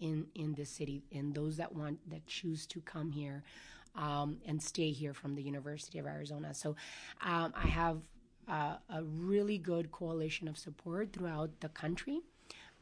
in 0.00 0.26
in 0.34 0.54
the 0.54 0.64
city, 0.64 1.02
and 1.12 1.34
those 1.34 1.56
that 1.56 1.74
want 1.74 1.98
that 2.10 2.26
choose 2.26 2.66
to 2.66 2.80
come 2.80 3.12
here 3.12 3.44
um, 3.94 4.38
and 4.46 4.62
stay 4.62 4.90
here 4.90 5.14
from 5.14 5.34
the 5.34 5.42
University 5.42 5.98
of 5.98 6.06
Arizona. 6.06 6.54
So 6.54 6.76
um, 7.20 7.52
I 7.56 7.66
have 7.66 7.98
uh, 8.48 8.76
a 8.90 9.02
really 9.02 9.58
good 9.58 9.90
coalition 9.90 10.48
of 10.48 10.58
support 10.58 11.12
throughout 11.12 11.50
the 11.60 11.68
country. 11.68 12.20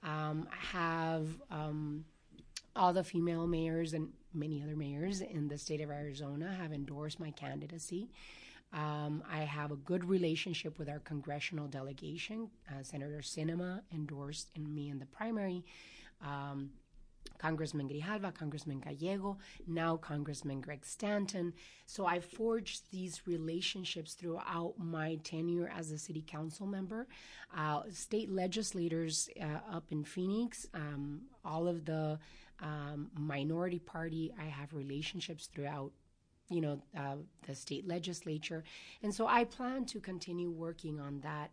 Um, 0.03 0.49
I 0.51 0.79
have 0.79 1.29
um, 1.51 2.05
all 2.75 2.93
the 2.93 3.05
female 3.05 3.47
mayors 3.47 3.93
and 3.93 4.09
many 4.35 4.63
other 4.63 4.77
mayors 4.77 5.21
in 5.21 5.49
the 5.49 5.59
state 5.59 5.81
of 5.81 5.91
Arizona 5.91 6.53
have 6.53 6.73
endorsed 6.73 7.21
my 7.21 7.31
candidacy. 7.31 8.09
Um, 8.73 9.23
I 9.31 9.41
have 9.41 9.71
a 9.71 9.77
good 9.77 10.05
relationship 10.05 10.79
with 10.79 10.89
our 10.89 11.01
congressional 11.01 11.69
delegation. 11.69 12.49
Uh, 12.69 12.83
Senator 12.83 13.19
Sinema 13.19 13.83
endorsed 13.93 14.49
in 14.55 14.75
me 14.75 14.89
in 14.89 14.99
the 14.99 15.07
primary. 15.07 15.65
Um, 16.25 16.71
Congressman 17.43 17.89
Grijalva, 17.89 18.33
Congressman 18.33 18.79
Gallego, 18.79 19.37
now 19.67 19.97
Congressman 19.97 20.61
Greg 20.61 20.87
Stanton. 20.87 21.53
So 21.87 22.07
I 22.07 22.21
forged 22.21 22.93
these 22.93 23.27
relationships 23.27 24.15
throughout 24.15 24.75
my 24.79 25.17
tenure 25.25 25.69
as 25.77 25.91
a 25.91 25.99
city 25.99 26.23
council 26.25 26.69
member. 26.69 27.09
Uh, 27.57 27.83
state 27.91 28.31
legislators 28.31 29.29
uh, 29.41 29.77
up 29.77 29.87
in 29.91 30.05
Phoenix, 30.05 30.69
um, 30.73 31.23
all 31.45 31.67
of 31.67 31.85
the 31.85 32.17
um, 32.61 33.11
minority 33.19 33.81
party, 33.81 34.33
I 34.41 34.45
have 34.45 34.73
relationships 34.73 35.49
throughout 35.53 35.91
you 36.49 36.61
know 36.61 36.81
uh, 36.97 37.17
the 37.47 37.55
state 37.55 37.87
legislature 37.89 38.63
and 39.03 39.15
so 39.15 39.27
i 39.27 39.43
plan 39.43 39.87
to 39.87 40.01
continue 40.01 40.51
working 40.51 41.01
on 41.01 41.21
that 41.21 41.51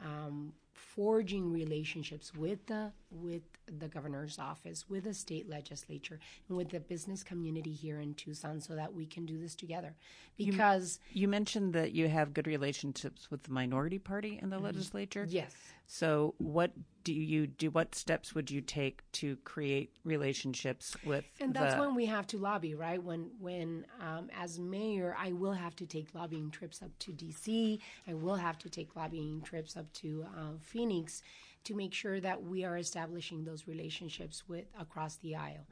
um, 0.00 0.52
forging 0.80 1.52
relationships 1.52 2.34
with 2.34 2.66
the 2.66 2.92
with 3.10 3.42
the 3.78 3.88
governor's 3.88 4.38
office, 4.38 4.86
with 4.88 5.04
the 5.04 5.14
state 5.14 5.48
legislature, 5.48 6.18
and 6.48 6.56
with 6.56 6.70
the 6.70 6.80
business 6.80 7.22
community 7.22 7.72
here 7.72 8.00
in 8.00 8.14
Tucson, 8.14 8.60
so 8.60 8.74
that 8.74 8.92
we 8.92 9.06
can 9.06 9.26
do 9.26 9.38
this 9.38 9.54
together. 9.54 9.94
Because 10.36 10.98
you, 11.12 11.22
you 11.22 11.28
mentioned 11.28 11.74
that 11.74 11.92
you 11.92 12.08
have 12.08 12.34
good 12.34 12.46
relationships 12.46 13.30
with 13.30 13.42
the 13.42 13.52
minority 13.52 13.98
party 13.98 14.38
in 14.40 14.50
the 14.50 14.56
mm-hmm. 14.56 14.66
legislature. 14.66 15.26
Yes. 15.28 15.54
So, 15.92 16.34
what 16.38 16.70
do 17.02 17.12
you 17.12 17.48
do? 17.48 17.70
What 17.70 17.96
steps 17.96 18.32
would 18.32 18.48
you 18.48 18.60
take 18.60 19.02
to 19.10 19.34
create 19.38 19.90
relationships 20.04 20.96
with? 21.04 21.24
And 21.40 21.52
that's 21.52 21.74
the... 21.74 21.80
when 21.80 21.96
we 21.96 22.06
have 22.06 22.28
to 22.28 22.38
lobby, 22.38 22.76
right? 22.76 23.02
When, 23.02 23.32
when 23.40 23.86
um, 24.00 24.30
as 24.40 24.60
mayor, 24.60 25.16
I 25.18 25.32
will 25.32 25.52
have 25.52 25.74
to 25.76 25.86
take 25.86 26.14
lobbying 26.14 26.52
trips 26.52 26.80
up 26.80 26.96
to 27.00 27.12
D.C. 27.12 27.80
I 28.06 28.14
will 28.14 28.36
have 28.36 28.56
to 28.58 28.70
take 28.70 28.94
lobbying 28.94 29.42
trips 29.42 29.76
up 29.76 29.92
to 29.94 30.26
uh, 30.38 30.52
Phoenix 30.60 31.22
to 31.64 31.74
make 31.74 31.92
sure 31.92 32.20
that 32.20 32.40
we 32.40 32.64
are 32.64 32.78
establishing 32.78 33.42
those 33.42 33.66
relationships 33.66 34.44
with 34.46 34.66
across 34.78 35.16
the 35.16 35.34
aisle. 35.34 35.66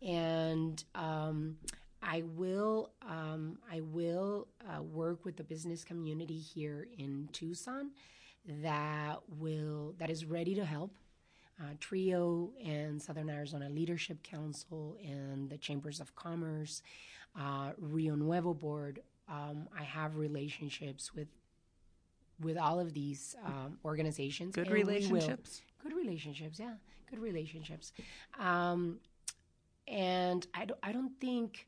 And 0.00 0.82
um, 0.94 1.58
I 2.02 2.22
will 2.22 2.92
um, 3.06 3.58
I 3.70 3.82
will 3.82 4.48
uh, 4.66 4.82
work 4.82 5.26
with 5.26 5.36
the 5.36 5.44
business 5.44 5.84
community 5.84 6.38
here 6.38 6.88
in 6.96 7.28
Tucson 7.34 7.90
that 8.62 9.20
will 9.38 9.94
that 9.98 10.10
is 10.10 10.24
ready 10.24 10.54
to 10.54 10.64
help. 10.64 10.96
Uh, 11.60 11.74
TREO 11.80 12.50
and 12.64 13.02
Southern 13.02 13.28
Arizona 13.28 13.68
Leadership 13.68 14.22
Council 14.22 14.96
and 15.04 15.50
the 15.50 15.58
Chambers 15.58 15.98
of 15.98 16.14
Commerce, 16.14 16.82
uh, 17.38 17.72
Rio 17.78 18.14
Nuevo 18.14 18.54
Board. 18.54 19.00
Um, 19.28 19.68
I 19.76 19.82
have 19.82 20.16
relationships 20.16 21.12
with 21.14 21.28
with 22.40 22.56
all 22.56 22.78
of 22.78 22.94
these 22.94 23.34
um, 23.44 23.78
organizations. 23.84 24.54
Good 24.54 24.70
relationships. 24.70 25.62
Good 25.82 25.92
relationships, 25.92 26.58
yeah. 26.58 26.74
Good 27.10 27.18
relationships. 27.20 27.92
Um, 28.38 29.00
and 29.86 30.46
I 30.54 30.66
don't, 30.66 30.80
I 30.82 30.92
don't 30.92 31.18
think, 31.20 31.66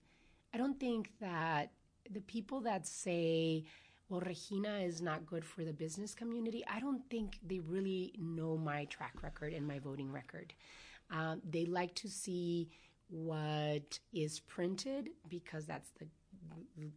I 0.54 0.58
don't 0.58 0.78
think 0.78 1.10
that 1.20 1.72
the 2.10 2.20
people 2.20 2.60
that 2.62 2.86
say, 2.86 3.64
well, 4.10 4.20
Regina 4.20 4.78
is 4.78 5.00
not 5.00 5.24
good 5.24 5.44
for 5.44 5.64
the 5.64 5.72
business 5.72 6.14
community, 6.14 6.64
I 6.68 6.80
don't 6.80 7.08
think 7.08 7.38
they 7.46 7.60
really 7.60 8.12
know 8.18 8.56
my 8.56 8.84
track 8.86 9.22
record 9.22 9.52
and 9.52 9.66
my 9.66 9.78
voting 9.78 10.10
record. 10.10 10.52
Um, 11.10 11.40
they 11.48 11.64
like 11.64 11.94
to 11.96 12.08
see 12.08 12.68
what 13.08 13.98
is 14.12 14.40
printed 14.40 15.10
because 15.28 15.64
that's 15.64 15.90
the 15.98 16.06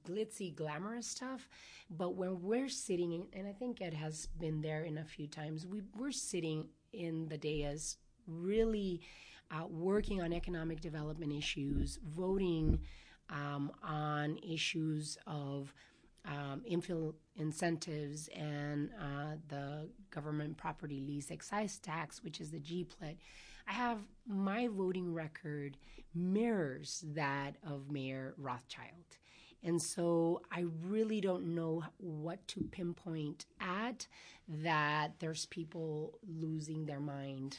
glitzy, 0.07 0.55
glamorous 0.55 1.07
stuff. 1.07 1.47
But 1.89 2.15
when 2.15 2.41
we're 2.41 2.69
sitting, 2.69 3.27
and 3.33 3.47
I 3.47 3.53
think 3.53 3.81
Ed 3.81 3.93
has 3.93 4.27
been 4.39 4.61
there 4.61 4.83
in 4.83 4.97
a 4.97 5.03
few 5.03 5.27
times, 5.27 5.67
we, 5.67 5.81
we're 5.97 6.11
sitting 6.11 6.67
in 6.93 7.27
the 7.27 7.37
dais 7.37 7.97
really 8.27 9.01
uh, 9.51 9.65
working 9.67 10.21
on 10.21 10.33
economic 10.33 10.81
development 10.81 11.31
issues, 11.31 11.99
voting 12.15 12.79
um, 13.29 13.71
on 13.83 14.37
issues 14.37 15.17
of 15.27 15.73
um, 16.25 16.61
infill 16.69 17.13
incentives 17.35 18.29
and 18.35 18.89
uh, 18.99 19.35
the 19.49 19.89
government 20.11 20.57
property 20.57 21.01
lease 21.01 21.31
excise 21.31 21.79
tax, 21.79 22.23
which 22.23 22.39
is 22.39 22.51
the 22.51 22.59
GPLET. 22.59 23.17
I 23.67 23.73
have 23.73 23.99
my 24.27 24.67
voting 24.67 25.13
record 25.13 25.77
mirrors 26.13 27.03
that 27.13 27.55
of 27.65 27.89
Mayor 27.91 28.33
Rothschild. 28.37 29.17
And 29.63 29.81
so 29.81 30.41
I 30.51 30.65
really 30.85 31.21
don't 31.21 31.55
know 31.55 31.83
what 31.97 32.45
to 32.49 32.61
pinpoint 32.71 33.45
at 33.61 34.07
that 34.47 35.13
there's 35.19 35.45
people 35.45 36.19
losing 36.27 36.85
their 36.85 36.99
mind 36.99 37.57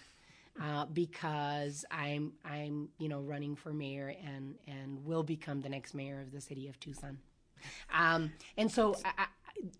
uh, 0.62 0.84
because 0.86 1.84
I'm 1.90 2.32
I'm 2.44 2.90
you 2.98 3.08
know 3.08 3.20
running 3.20 3.56
for 3.56 3.72
mayor 3.72 4.14
and 4.24 4.54
and 4.68 5.04
will 5.04 5.22
become 5.22 5.62
the 5.62 5.68
next 5.68 5.94
mayor 5.94 6.20
of 6.20 6.30
the 6.30 6.40
city 6.40 6.68
of 6.68 6.78
Tucson. 6.78 7.18
Um, 7.92 8.32
and 8.56 8.70
so 8.70 8.96
I, 9.04 9.10
I 9.18 9.26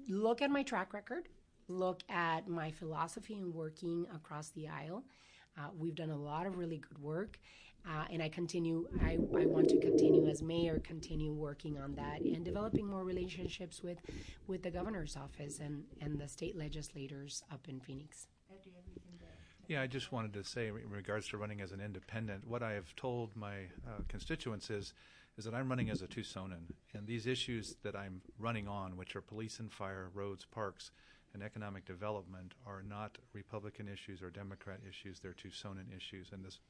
look 0.09 0.43
at 0.43 0.51
my 0.51 0.63
track 0.63 0.93
record, 0.95 1.29
look 1.69 2.03
at 2.09 2.49
my 2.49 2.71
philosophy 2.71 3.35
in 3.35 3.53
working 3.53 4.07
across 4.15 4.51
the 4.51 4.69
aisle. 4.69 5.05
Uh, 5.57 5.69
we've 5.79 5.95
done 5.95 6.11
a 6.11 6.17
lot 6.17 6.47
of 6.47 6.59
really 6.59 6.79
good 6.79 6.99
work, 6.99 7.39
uh, 7.89 8.05
and 8.11 8.23
I 8.23 8.29
continue. 8.29 8.89
I, 9.03 9.19
I 9.37 9.47
want 9.47 9.69
to 9.69 9.79
continue 9.79 10.27
as 10.29 10.43
mayor, 10.43 10.81
continue 10.81 11.33
working 11.33 11.79
on 11.79 11.95
that 11.95 12.21
and 12.21 12.45
developing 12.45 12.87
more 12.87 13.05
relationships 13.05 13.83
with, 13.83 13.99
with 14.47 14.63
the 14.63 14.71
governor's 14.71 15.17
office 15.17 15.61
and, 15.61 15.85
and 16.01 16.19
the 16.19 16.27
state 16.29 16.57
legislators 16.57 17.45
up 17.53 17.69
in 17.69 17.81
Phoenix. 17.81 18.27
Yeah, 19.69 19.81
I 19.81 19.87
just 19.87 20.13
wanted 20.13 20.35
to 20.35 20.45
say, 20.45 20.69
in 20.69 20.91
regards 20.91 21.29
to 21.29 21.39
running 21.39 21.63
as 21.63 21.73
an 21.73 21.81
independent, 21.81 22.47
what 22.47 22.63
I 22.63 22.73
have 22.73 22.95
told 22.97 23.35
my 23.35 23.61
uh, 23.87 24.03
constituents 24.09 24.69
is, 24.71 24.93
is 25.37 25.45
that 25.45 25.55
I'm 25.55 25.69
running 25.69 25.91
as 25.91 26.03
a 26.03 26.07
Tucsonan, 26.07 26.73
and 26.93 27.07
these 27.07 27.27
issues 27.27 27.77
that 27.83 27.97
I'm 27.97 28.21
running 28.39 28.69
on, 28.69 28.97
which 28.97 29.17
are 29.17 29.21
police 29.21 29.59
and 29.59 29.73
fire, 29.73 30.11
roads, 30.15 30.45
parks, 30.45 30.93
and 31.33 31.43
economic 31.43 31.85
development, 31.85 32.55
are 32.67 32.83
not 32.83 33.19
Republican 33.33 33.89
issues 33.89 34.23
or 34.23 34.31
Democrat 34.31 34.81
issues; 34.89 35.19
they're 35.19 35.33
Tucsonan 35.33 35.95
issues. 35.97 36.31
And 36.33 36.45
this 36.45 36.61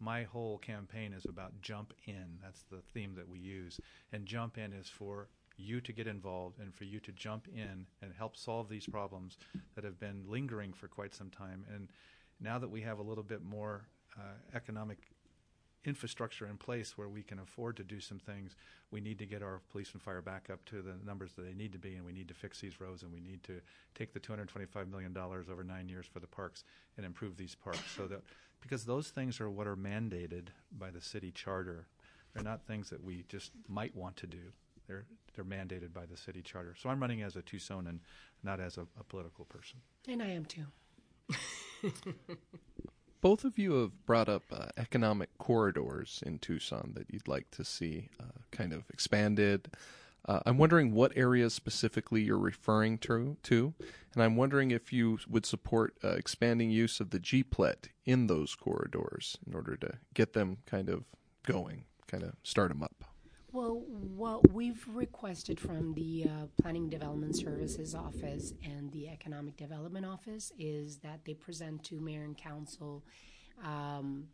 my 0.00 0.24
whole 0.24 0.58
campaign 0.58 1.12
is 1.12 1.26
about 1.26 1.60
jump 1.60 1.92
in. 2.06 2.38
That's 2.42 2.64
the 2.70 2.80
theme 2.92 3.14
that 3.16 3.28
we 3.28 3.38
use. 3.38 3.80
And 4.12 4.26
jump 4.26 4.58
in 4.58 4.72
is 4.72 4.88
for 4.88 5.28
you 5.56 5.80
to 5.80 5.92
get 5.92 6.06
involved 6.06 6.58
and 6.58 6.74
for 6.74 6.84
you 6.84 6.98
to 7.00 7.12
jump 7.12 7.46
in 7.54 7.86
and 8.02 8.12
help 8.16 8.36
solve 8.36 8.68
these 8.68 8.86
problems 8.86 9.38
that 9.74 9.84
have 9.84 10.00
been 10.00 10.24
lingering 10.26 10.72
for 10.72 10.88
quite 10.88 11.14
some 11.14 11.30
time. 11.30 11.64
And 11.72 11.90
now 12.40 12.58
that 12.58 12.70
we 12.70 12.80
have 12.80 12.98
a 12.98 13.02
little 13.02 13.22
bit 13.22 13.42
more 13.42 13.86
uh, 14.18 14.22
economic 14.54 14.98
infrastructure 15.84 16.46
in 16.46 16.56
place 16.56 16.96
where 16.96 17.08
we 17.08 17.22
can 17.22 17.38
afford 17.38 17.76
to 17.76 17.84
do 17.84 18.00
some 18.00 18.18
things, 18.18 18.56
we 18.90 19.00
need 19.00 19.18
to 19.18 19.26
get 19.26 19.42
our 19.42 19.60
police 19.70 19.92
and 19.92 20.02
fire 20.02 20.22
back 20.22 20.48
up 20.50 20.64
to 20.66 20.82
the 20.82 20.94
numbers 21.04 21.32
that 21.32 21.42
they 21.42 21.54
need 21.54 21.72
to 21.72 21.78
be, 21.78 21.94
and 21.94 22.04
we 22.04 22.12
need 22.12 22.28
to 22.28 22.34
fix 22.34 22.60
these 22.60 22.80
roads, 22.80 23.02
and 23.02 23.12
we 23.12 23.20
need 23.20 23.42
to 23.44 23.60
take 23.94 24.12
the 24.12 24.20
$225 24.20 24.90
million 24.90 25.16
over 25.16 25.64
nine 25.64 25.88
years 25.88 26.06
for 26.06 26.20
the 26.20 26.26
parks 26.26 26.64
and 26.96 27.04
improve 27.04 27.36
these 27.36 27.54
parks 27.54 27.82
so 27.96 28.06
that 28.06 28.22
because 28.64 28.84
those 28.86 29.08
things 29.08 29.40
are 29.40 29.50
what 29.50 29.66
are 29.66 29.76
mandated 29.76 30.46
by 30.72 30.90
the 30.90 31.00
city 31.00 31.30
charter. 31.30 31.86
They're 32.32 32.42
not 32.42 32.66
things 32.66 32.90
that 32.90 33.04
we 33.04 33.24
just 33.28 33.52
might 33.68 33.94
want 33.94 34.16
to 34.16 34.26
do. 34.26 34.52
They're 34.88 35.04
they're 35.34 35.44
mandated 35.44 35.92
by 35.92 36.06
the 36.06 36.16
city 36.16 36.42
charter. 36.42 36.74
So 36.80 36.88
I'm 36.88 37.00
running 37.00 37.22
as 37.22 37.36
a 37.36 37.42
Tucsonan, 37.42 37.98
not 38.42 38.60
as 38.60 38.78
a, 38.78 38.86
a 38.98 39.04
political 39.04 39.44
person. 39.44 39.80
And 40.08 40.22
I 40.22 40.28
am 40.28 40.44
too. 40.44 40.66
Both 43.20 43.44
of 43.44 43.58
you 43.58 43.72
have 43.74 44.06
brought 44.06 44.28
up 44.28 44.42
uh, 44.52 44.66
economic 44.76 45.30
corridors 45.44 46.22
in 46.24 46.38
Tucson 46.38 46.92
that 46.94 47.04
you'd 47.10 47.28
like 47.28 47.50
to 47.50 47.62
see 47.62 48.08
uh, 48.18 48.40
kind 48.50 48.72
of 48.72 48.88
expanded. 48.88 49.68
Uh, 50.26 50.40
I'm 50.46 50.56
wondering 50.56 50.94
what 50.94 51.12
areas 51.16 51.52
specifically 51.52 52.22
you're 52.22 52.38
referring 52.38 52.96
to, 53.00 53.36
to, 53.42 53.74
and 54.14 54.22
I'm 54.22 54.36
wondering 54.36 54.70
if 54.70 54.90
you 54.90 55.18
would 55.28 55.44
support 55.44 55.98
uh, 56.02 56.12
expanding 56.12 56.70
use 56.70 56.98
of 56.98 57.10
the 57.10 57.20
GPLET 57.20 57.88
in 58.06 58.26
those 58.26 58.54
corridors 58.54 59.36
in 59.46 59.54
order 59.54 59.76
to 59.76 59.98
get 60.14 60.32
them 60.32 60.56
kind 60.64 60.88
of 60.88 61.04
going, 61.42 61.84
kind 62.06 62.22
of 62.22 62.36
start 62.42 62.70
them 62.70 62.82
up. 62.82 63.04
Well, 63.52 63.82
what 64.16 64.50
we've 64.50 64.82
requested 64.94 65.60
from 65.60 65.92
the 65.92 66.24
uh, 66.24 66.46
Planning 66.62 66.88
Development 66.88 67.36
Services 67.36 67.94
Office 67.94 68.54
and 68.64 68.90
the 68.92 69.10
Economic 69.10 69.58
Development 69.58 70.06
Office 70.06 70.52
is 70.58 70.96
that 71.00 71.26
they 71.26 71.34
present 71.34 71.84
to 71.84 72.00
Mayor 72.00 72.24
and 72.24 72.36
Council 72.36 73.04
um, 73.62 74.28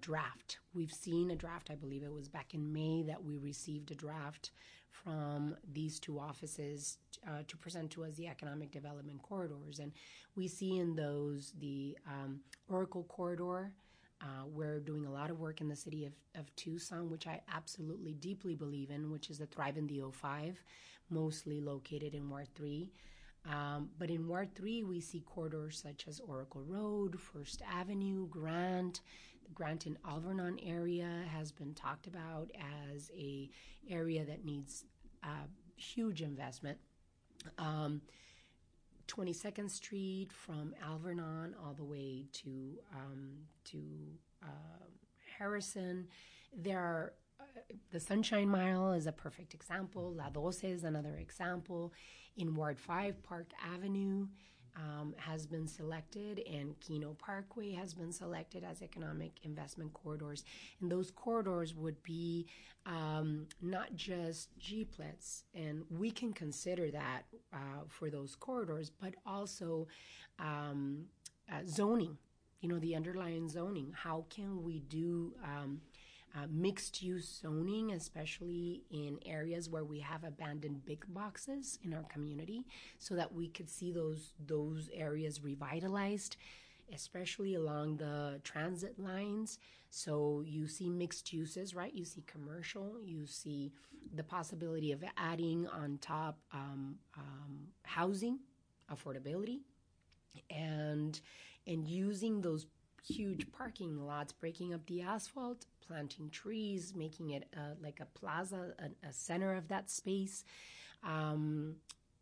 draft. 0.00 0.58
We've 0.74 0.92
seen 0.92 1.30
a 1.30 1.36
draft, 1.36 1.70
I 1.70 1.74
believe 1.74 2.02
it 2.02 2.12
was 2.12 2.28
back 2.28 2.54
in 2.54 2.72
May 2.72 3.02
that 3.04 3.22
we 3.22 3.36
received 3.36 3.90
a 3.90 3.94
draft 3.94 4.50
from 4.90 5.56
these 5.72 5.98
two 5.98 6.18
offices 6.18 6.98
uh, 7.26 7.42
to 7.48 7.56
present 7.56 7.90
to 7.92 8.04
us 8.04 8.14
the 8.16 8.28
economic 8.28 8.70
development 8.70 9.22
corridors. 9.22 9.78
And 9.78 9.92
we 10.36 10.48
see 10.48 10.78
in 10.78 10.94
those 10.94 11.52
the 11.58 11.96
um, 12.06 12.40
Oracle 12.68 13.04
corridor. 13.04 13.72
Uh, 14.20 14.46
we're 14.46 14.78
doing 14.78 15.04
a 15.04 15.10
lot 15.10 15.30
of 15.30 15.40
work 15.40 15.60
in 15.60 15.68
the 15.68 15.74
city 15.74 16.04
of, 16.04 16.12
of 16.36 16.54
Tucson, 16.54 17.10
which 17.10 17.26
I 17.26 17.40
absolutely 17.52 18.12
deeply 18.14 18.54
believe 18.54 18.90
in, 18.90 19.10
which 19.10 19.30
is 19.30 19.38
the 19.38 19.46
Thrive 19.46 19.76
in 19.76 19.88
the 19.88 19.98
O5, 19.98 20.54
mostly 21.10 21.60
located 21.60 22.14
in 22.14 22.30
Ward 22.30 22.46
3. 22.54 22.88
Um, 23.50 23.90
but 23.98 24.10
in 24.10 24.28
Ward 24.28 24.54
3, 24.54 24.84
we 24.84 25.00
see 25.00 25.24
corridors 25.26 25.82
such 25.82 26.06
as 26.06 26.20
Oracle 26.20 26.62
Road, 26.64 27.18
First 27.18 27.62
Avenue, 27.68 28.28
Grant. 28.28 29.00
Grant 29.54 29.86
and 29.86 29.96
Alvernon 30.06 30.58
area 30.64 31.24
has 31.32 31.52
been 31.52 31.74
talked 31.74 32.06
about 32.06 32.50
as 32.94 33.10
a 33.16 33.50
area 33.88 34.24
that 34.24 34.44
needs 34.44 34.84
uh, 35.22 35.46
huge 35.76 36.22
investment. 36.22 36.78
Um, 37.58 38.02
22nd 39.08 39.70
Street 39.70 40.28
from 40.32 40.74
Alvernon 40.82 41.54
all 41.62 41.74
the 41.74 41.84
way 41.84 42.24
to 42.32 42.78
um, 42.94 43.32
to 43.64 43.78
uh, 44.42 44.46
Harrison. 45.38 46.08
There 46.56 46.78
are 46.78 47.12
the 47.90 48.00
Sunshine 48.00 48.48
Mile 48.48 48.92
is 48.92 49.06
a 49.06 49.12
perfect 49.12 49.54
example. 49.54 50.14
La 50.14 50.30
Doce 50.30 50.64
is 50.64 50.84
another 50.84 51.16
example. 51.16 51.92
In 52.36 52.54
Ward 52.54 52.80
5, 52.80 53.22
Park 53.22 53.50
Avenue 53.74 54.28
um, 54.76 55.14
has 55.16 55.46
been 55.46 55.66
selected, 55.66 56.42
and 56.50 56.78
Kino 56.80 57.14
Parkway 57.14 57.72
has 57.72 57.94
been 57.94 58.12
selected 58.12 58.64
as 58.64 58.82
economic 58.82 59.32
investment 59.42 59.92
corridors. 59.92 60.44
And 60.80 60.90
those 60.90 61.10
corridors 61.10 61.74
would 61.74 62.02
be 62.02 62.46
um, 62.86 63.46
not 63.60 63.94
just 63.94 64.48
GPLETs, 64.58 65.42
and 65.54 65.84
we 65.90 66.10
can 66.10 66.32
consider 66.32 66.90
that 66.90 67.22
uh, 67.52 67.82
for 67.88 68.10
those 68.10 68.34
corridors, 68.34 68.90
but 68.90 69.14
also 69.26 69.86
um, 70.38 71.04
uh, 71.50 71.60
zoning. 71.66 72.16
You 72.60 72.68
know, 72.68 72.78
the 72.78 72.94
underlying 72.94 73.48
zoning. 73.48 73.92
How 73.92 74.24
can 74.30 74.62
we 74.62 74.80
do 74.80 75.34
um, 75.42 75.80
uh, 76.34 76.46
mixed 76.50 77.02
use 77.02 77.40
zoning, 77.42 77.92
especially 77.92 78.82
in 78.90 79.18
areas 79.26 79.68
where 79.68 79.84
we 79.84 80.00
have 80.00 80.24
abandoned 80.24 80.84
big 80.84 81.04
boxes 81.08 81.78
in 81.84 81.92
our 81.92 82.04
community, 82.04 82.64
so 82.98 83.14
that 83.14 83.34
we 83.34 83.48
could 83.48 83.68
see 83.68 83.92
those 83.92 84.32
those 84.46 84.88
areas 84.94 85.42
revitalized, 85.42 86.36
especially 86.92 87.54
along 87.54 87.98
the 87.98 88.40
transit 88.44 88.98
lines. 88.98 89.58
So 89.90 90.42
you 90.46 90.66
see 90.68 90.88
mixed 90.88 91.32
uses, 91.34 91.74
right? 91.74 91.92
You 91.92 92.06
see 92.06 92.22
commercial, 92.26 92.96
you 93.04 93.26
see 93.26 93.72
the 94.14 94.24
possibility 94.24 94.92
of 94.92 95.04
adding 95.18 95.66
on 95.68 95.98
top 96.00 96.38
um, 96.52 96.96
um, 97.16 97.68
housing, 97.82 98.38
affordability, 98.90 99.60
and 100.50 101.20
and 101.66 101.86
using 101.86 102.40
those 102.40 102.66
huge 103.06 103.50
parking 103.52 104.06
lots, 104.06 104.32
breaking 104.32 104.74
up 104.74 104.86
the 104.86 105.02
asphalt, 105.02 105.66
planting 105.86 106.30
trees, 106.30 106.94
making 106.96 107.30
it 107.30 107.48
uh, 107.56 107.74
like 107.82 108.00
a 108.00 108.06
plaza, 108.18 108.74
a, 108.78 109.08
a, 109.08 109.12
center 109.12 109.54
of 109.54 109.68
that 109.68 109.90
space. 109.90 110.44
Um, 111.04 111.76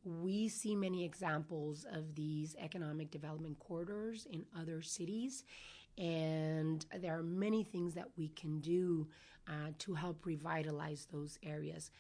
we 0.05 0.49
see 0.49 0.75
many 0.75 1.05
examples 1.05 1.85
of 1.93 2.15
these 2.15 2.57
economic 2.59 3.11
development 3.11 3.59
corridors 3.59 4.27
in 4.31 4.47
other 4.59 4.81
cities, 4.81 5.45
and 5.99 6.87
there 7.01 7.19
are 7.19 7.23
many 7.23 7.63
things 7.63 7.95
that 7.95 8.09
we 8.17 8.29
can 8.29 8.61
do 8.61 9.07
uh, 9.47 9.73
to 9.79 9.95
help 9.95 10.25
revitalize 10.25 11.07
those 11.13 11.39
areas. 11.43 11.91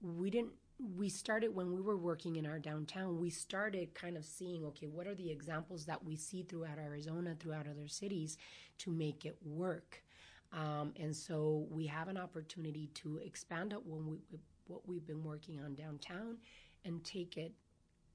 We 0.00 0.30
didn't 0.30 0.52
we 0.96 1.08
started 1.08 1.54
when 1.54 1.72
we 1.74 1.80
were 1.80 1.96
working 1.96 2.36
in 2.36 2.46
our 2.46 2.58
downtown, 2.58 3.20
we 3.20 3.30
started 3.30 3.94
kind 3.94 4.16
of 4.16 4.24
seeing, 4.24 4.64
okay, 4.64 4.86
what 4.86 5.06
are 5.06 5.14
the 5.14 5.30
examples 5.30 5.84
that 5.86 6.04
we 6.04 6.16
see 6.16 6.42
throughout 6.42 6.78
Arizona, 6.78 7.36
throughout 7.38 7.66
other 7.66 7.88
cities 7.88 8.38
to 8.78 8.90
make 8.90 9.24
it 9.24 9.36
work? 9.44 10.02
Um, 10.52 10.92
and 10.98 11.14
so 11.14 11.66
we 11.70 11.86
have 11.86 12.08
an 12.08 12.16
opportunity 12.16 12.90
to 12.94 13.18
expand 13.18 13.72
up 13.72 13.82
when 13.86 14.06
we, 14.06 14.18
what 14.66 14.88
we've 14.88 15.06
been 15.06 15.22
working 15.22 15.60
on 15.60 15.74
downtown 15.74 16.38
and 16.84 17.04
take 17.04 17.36
it 17.36 17.52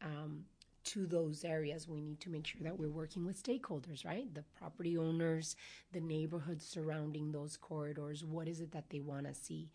um, 0.01 0.43
to 0.85 1.05
those 1.05 1.43
areas. 1.45 1.87
We 1.87 2.01
need 2.01 2.19
to 2.21 2.29
make 2.29 2.47
sure 2.47 2.61
that 2.63 2.77
we're 2.77 2.89
working 2.89 3.25
with 3.25 3.41
stakeholders, 3.41 4.05
right? 4.05 4.33
The 4.33 4.43
property 4.57 4.97
owners, 4.97 5.55
the 5.93 6.01
neighborhoods 6.01 6.65
surrounding 6.65 7.31
those 7.31 7.57
corridors. 7.57 8.25
What 8.25 8.47
is 8.47 8.59
it 8.59 8.71
that 8.71 8.89
they 8.89 8.99
want 8.99 9.27
to 9.27 9.33
see? 9.33 9.69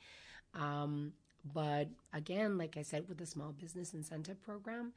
Um, 0.55 1.12
but 1.44 1.88
again, 2.12 2.59
like 2.59 2.76
I 2.76 2.83
said, 2.83 3.09
with 3.09 3.18
the 3.18 3.26
small 3.26 3.53
business 3.53 3.94
incentive 3.94 4.42
program, 4.42 4.92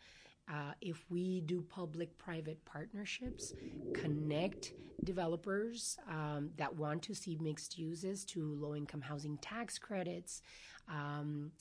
uh, 0.50 0.74
if 0.82 1.06
we 1.10 1.42
do 1.42 1.62
public 1.62 2.18
private 2.18 2.64
partnerships, 2.66 3.54
connect 3.94 4.74
developers 5.04 5.98
um, 6.10 6.50
that 6.58 6.76
want 6.76 7.02
to 7.04 7.14
see 7.14 7.38
mixed 7.40 7.78
uses 7.78 8.26
to 8.26 8.56
low 8.60 8.76
income 8.76 9.02
housing 9.02 9.38
tax 9.38 9.80
credits, 9.80 10.42
um, 10.90 11.52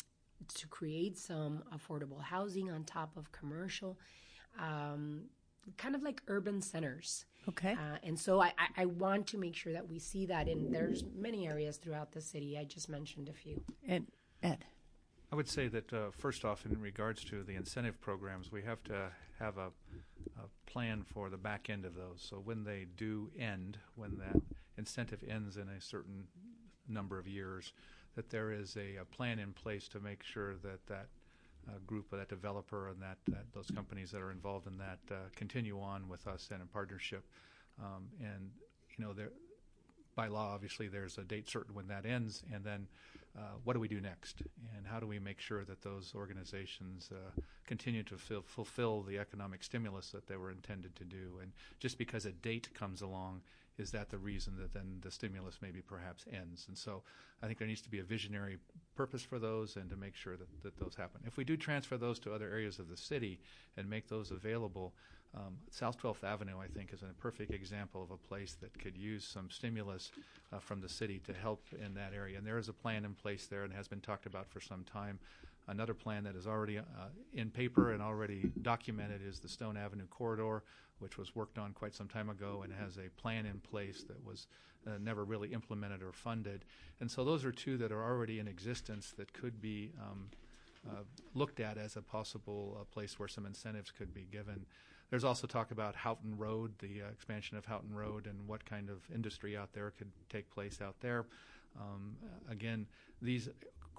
to 0.54 0.66
create 0.66 1.16
some 1.16 1.62
affordable 1.72 2.20
housing 2.20 2.70
on 2.70 2.82
top 2.82 3.16
of 3.16 3.30
commercial, 3.30 3.96
um, 4.58 5.22
kind 5.76 5.94
of 5.94 6.02
like 6.02 6.20
urban 6.26 6.60
centers. 6.60 7.24
Okay. 7.48 7.72
Uh, 7.72 7.98
and 8.02 8.18
so 8.18 8.40
I, 8.40 8.52
I, 8.76 8.86
want 8.86 9.26
to 9.28 9.38
make 9.38 9.56
sure 9.56 9.72
that 9.72 9.88
we 9.88 9.98
see 9.98 10.26
that, 10.26 10.46
and 10.48 10.72
there's 10.72 11.02
many 11.16 11.48
areas 11.48 11.76
throughout 11.76 12.12
the 12.12 12.20
city. 12.20 12.56
I 12.56 12.64
just 12.64 12.88
mentioned 12.88 13.28
a 13.28 13.32
few. 13.32 13.60
And 13.86 14.06
Ed. 14.42 14.64
I 15.32 15.34
would 15.34 15.48
say 15.48 15.68
that 15.68 15.92
uh, 15.92 16.10
first 16.10 16.44
off, 16.44 16.66
in 16.66 16.78
regards 16.80 17.24
to 17.24 17.42
the 17.42 17.54
incentive 17.54 18.00
programs, 18.00 18.52
we 18.52 18.62
have 18.62 18.82
to 18.84 19.10
have 19.38 19.56
a, 19.56 19.68
a, 20.38 20.70
plan 20.70 21.02
for 21.02 21.28
the 21.28 21.36
back 21.36 21.68
end 21.68 21.84
of 21.84 21.94
those. 21.94 22.26
So 22.28 22.36
when 22.36 22.64
they 22.64 22.86
do 22.96 23.30
end, 23.38 23.78
when 23.94 24.18
that 24.18 24.40
incentive 24.78 25.22
ends 25.28 25.56
in 25.56 25.68
a 25.68 25.80
certain 25.80 26.24
number 26.88 27.18
of 27.18 27.26
years, 27.26 27.72
that 28.14 28.30
there 28.30 28.52
is 28.52 28.76
a, 28.76 28.96
a 28.96 29.04
plan 29.04 29.38
in 29.38 29.52
place 29.52 29.88
to 29.88 30.00
make 30.00 30.22
sure 30.22 30.54
that 30.62 30.86
that 30.86 31.06
uh, 31.68 31.78
group, 31.86 32.12
of 32.12 32.18
that 32.18 32.28
developer, 32.28 32.88
and 32.88 33.00
that, 33.00 33.18
that, 33.28 33.44
those 33.54 33.70
companies 33.74 34.10
that 34.10 34.20
are 34.20 34.32
involved 34.32 34.66
in 34.66 34.76
that 34.78 34.98
uh, 35.10 35.14
continue 35.36 35.80
on 35.80 36.08
with 36.08 36.26
us 36.26 36.48
and 36.52 36.60
in 36.60 36.68
partnership. 36.68 37.24
Um, 37.80 38.08
and 38.20 38.50
you 38.96 39.04
know, 39.04 39.12
there, 39.12 39.30
by 40.14 40.28
law, 40.28 40.52
obviously, 40.52 40.88
there's 40.88 41.18
a 41.18 41.22
date 41.22 41.48
certain 41.48 41.74
when 41.74 41.88
that 41.88 42.04
ends, 42.04 42.42
and 42.52 42.64
then 42.64 42.86
uh, 43.36 43.56
what 43.64 43.72
do 43.72 43.80
we 43.80 43.88
do 43.88 44.00
next? 44.00 44.42
And 44.76 44.86
how 44.86 45.00
do 45.00 45.06
we 45.06 45.18
make 45.18 45.40
sure 45.40 45.64
that 45.64 45.82
those 45.82 46.12
organizations 46.14 47.10
uh, 47.12 47.40
continue 47.66 48.02
to 48.04 48.18
fil- 48.18 48.42
fulfill 48.42 49.02
the 49.02 49.18
economic 49.18 49.62
stimulus 49.62 50.10
that 50.10 50.26
they 50.26 50.36
were 50.36 50.50
intended 50.50 50.94
to 50.96 51.04
do? 51.04 51.38
And 51.40 51.52
just 51.78 51.96
because 51.96 52.26
a 52.26 52.32
date 52.32 52.68
comes 52.74 53.00
along, 53.00 53.42
is 53.78 53.90
that 53.92 54.10
the 54.10 54.18
reason 54.18 54.56
that 54.58 54.74
then 54.74 54.98
the 55.00 55.10
stimulus 55.10 55.58
maybe 55.62 55.80
perhaps 55.80 56.26
ends? 56.30 56.66
And 56.68 56.76
so 56.76 57.02
I 57.42 57.46
think 57.46 57.58
there 57.58 57.68
needs 57.68 57.80
to 57.82 57.90
be 57.90 58.00
a 58.00 58.04
visionary 58.04 58.58
purpose 58.94 59.22
for 59.22 59.38
those 59.38 59.76
and 59.76 59.88
to 59.90 59.96
make 59.96 60.14
sure 60.14 60.36
that, 60.36 60.48
that 60.62 60.78
those 60.78 60.94
happen. 60.94 61.20
If 61.26 61.36
we 61.36 61.44
do 61.44 61.56
transfer 61.56 61.96
those 61.96 62.18
to 62.20 62.34
other 62.34 62.48
areas 62.50 62.78
of 62.78 62.88
the 62.88 62.96
city 62.96 63.40
and 63.76 63.88
make 63.88 64.08
those 64.08 64.30
available, 64.30 64.92
um, 65.34 65.56
South 65.70 66.00
12th 66.00 66.24
Avenue, 66.24 66.58
I 66.60 66.66
think, 66.66 66.92
is 66.92 67.02
a 67.02 67.06
perfect 67.20 67.52
example 67.52 68.02
of 68.02 68.10
a 68.10 68.16
place 68.16 68.56
that 68.60 68.78
could 68.78 68.96
use 68.96 69.24
some 69.24 69.50
stimulus 69.50 70.10
uh, 70.52 70.58
from 70.58 70.80
the 70.80 70.88
city 70.88 71.20
to 71.26 71.32
help 71.32 71.64
in 71.84 71.94
that 71.94 72.12
area. 72.14 72.36
And 72.36 72.46
there 72.46 72.58
is 72.58 72.68
a 72.68 72.74
plan 72.74 73.04
in 73.04 73.14
place 73.14 73.46
there 73.46 73.64
and 73.64 73.72
has 73.72 73.88
been 73.88 74.00
talked 74.00 74.26
about 74.26 74.48
for 74.48 74.60
some 74.60 74.84
time. 74.84 75.18
Another 75.68 75.94
plan 75.94 76.24
that 76.24 76.34
is 76.34 76.46
already 76.46 76.78
uh, 76.78 76.82
in 77.32 77.50
paper 77.50 77.92
and 77.92 78.02
already 78.02 78.50
documented 78.62 79.20
is 79.24 79.38
the 79.38 79.48
Stone 79.48 79.76
Avenue 79.76 80.06
corridor, 80.08 80.64
which 80.98 81.18
was 81.18 81.36
worked 81.36 81.58
on 81.58 81.72
quite 81.72 81.94
some 81.94 82.08
time 82.08 82.28
ago 82.30 82.62
and 82.64 82.72
has 82.72 82.98
a 82.98 83.08
plan 83.20 83.46
in 83.46 83.60
place 83.60 84.02
that 84.08 84.24
was 84.24 84.48
uh, 84.86 84.90
never 85.00 85.24
really 85.24 85.52
implemented 85.52 86.02
or 86.02 86.12
funded. 86.12 86.64
And 87.00 87.10
so 87.10 87.24
those 87.24 87.44
are 87.44 87.52
two 87.52 87.76
that 87.78 87.92
are 87.92 88.02
already 88.02 88.40
in 88.40 88.48
existence 88.48 89.14
that 89.16 89.32
could 89.32 89.60
be 89.60 89.92
um, 90.00 90.30
uh, 90.88 91.02
looked 91.34 91.60
at 91.60 91.78
as 91.78 91.96
a 91.96 92.02
possible 92.02 92.76
uh, 92.80 92.84
place 92.84 93.18
where 93.18 93.28
some 93.28 93.46
incentives 93.46 93.92
could 93.92 94.12
be 94.12 94.26
given. 94.32 94.66
There's 95.10 95.24
also 95.24 95.46
talk 95.46 95.70
about 95.70 95.94
Houghton 95.94 96.36
Road, 96.36 96.72
the 96.80 97.02
uh, 97.02 97.12
expansion 97.12 97.56
of 97.56 97.66
Houghton 97.66 97.94
Road, 97.94 98.26
and 98.26 98.48
what 98.48 98.64
kind 98.64 98.88
of 98.88 98.98
industry 99.14 99.56
out 99.56 99.72
there 99.74 99.92
could 99.96 100.10
take 100.28 100.50
place 100.50 100.80
out 100.80 100.96
there. 101.00 101.26
Um, 101.78 102.16
again, 102.50 102.86
these 103.20 103.48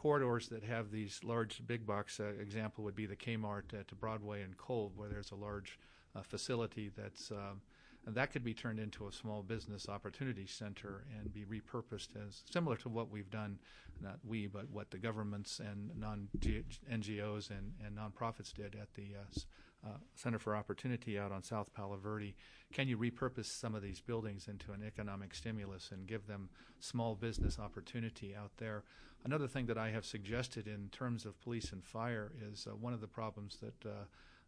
corridors 0.04 0.50
that 0.50 0.64
have 0.64 0.92
these 0.92 1.22
large 1.24 1.66
big 1.66 1.86
box 1.86 2.20
uh, 2.20 2.26
example 2.38 2.84
would 2.84 2.94
be 2.96 3.06
the 3.06 3.16
Kmart 3.16 3.70
to 3.88 3.96
Broadway 3.96 4.42
and 4.42 4.58
Kolb, 4.58 4.98
where 4.98 5.08
there's 5.08 5.32
a 5.32 5.36
large 5.36 5.80
uh, 6.14 6.22
facility 6.22 6.92
that's 6.94 7.32
um, 7.32 7.62
that 8.08 8.32
could 8.32 8.44
be 8.44 8.54
turned 8.54 8.80
into 8.80 9.08
a 9.08 9.12
small 9.12 9.44
business 9.44 9.88
opportunity 9.88 10.46
center 10.46 11.06
and 11.18 11.34
be 11.34 11.46
repurposed 11.46 12.10
as 12.28 12.44
similar 12.52 12.76
to 12.78 12.90
what 12.90 13.10
we've 13.10 13.30
done, 13.30 13.60
not 14.02 14.20
we, 14.26 14.48
but 14.48 14.70
what 14.70 14.92
the 14.92 14.98
governments 14.98 15.60
and 15.60 15.92
non 15.98 16.28
NGOs 16.40 17.50
and, 17.50 17.74
and 17.86 17.98
nonprofits 17.98 18.54
did 18.54 18.76
at 18.76 18.94
the 18.96 19.16
uh, 19.18 19.40
uh, 19.88 19.98
Center 20.16 20.40
for 20.40 20.56
Opportunity 20.56 21.20
out 21.20 21.32
on 21.32 21.44
South 21.44 21.74
Palo 21.74 21.98
Verde. 21.98 22.36
Can 22.74 22.88
you 22.88 22.98
repurpose 22.98 23.46
some 23.46 23.76
of 23.76 23.82
these 23.82 24.02
buildings 24.02 24.48
into 24.48 24.72
an 24.72 24.84
economic 24.86 25.34
stimulus 25.34 25.92
and 25.92 26.08
give 26.08 26.28
them 26.28 26.50
small 26.80 27.16
business 27.16 27.60
opportunity 27.60 28.36
out 28.36 28.52
there? 28.58 28.84
Another 29.26 29.48
thing 29.48 29.66
that 29.68 29.78
I 29.78 29.90
have 29.92 30.06
suggested 30.06 30.68
in 30.68 30.90
terms 30.90 31.26
of 31.26 31.40
police 31.42 31.72
and 31.72 31.84
fire 31.84 32.32
is 32.52 32.68
uh, 32.70 32.76
one 32.76 32.94
of 32.94 33.02
the 33.02 33.08
problems 33.08 33.58
that, 33.62 33.86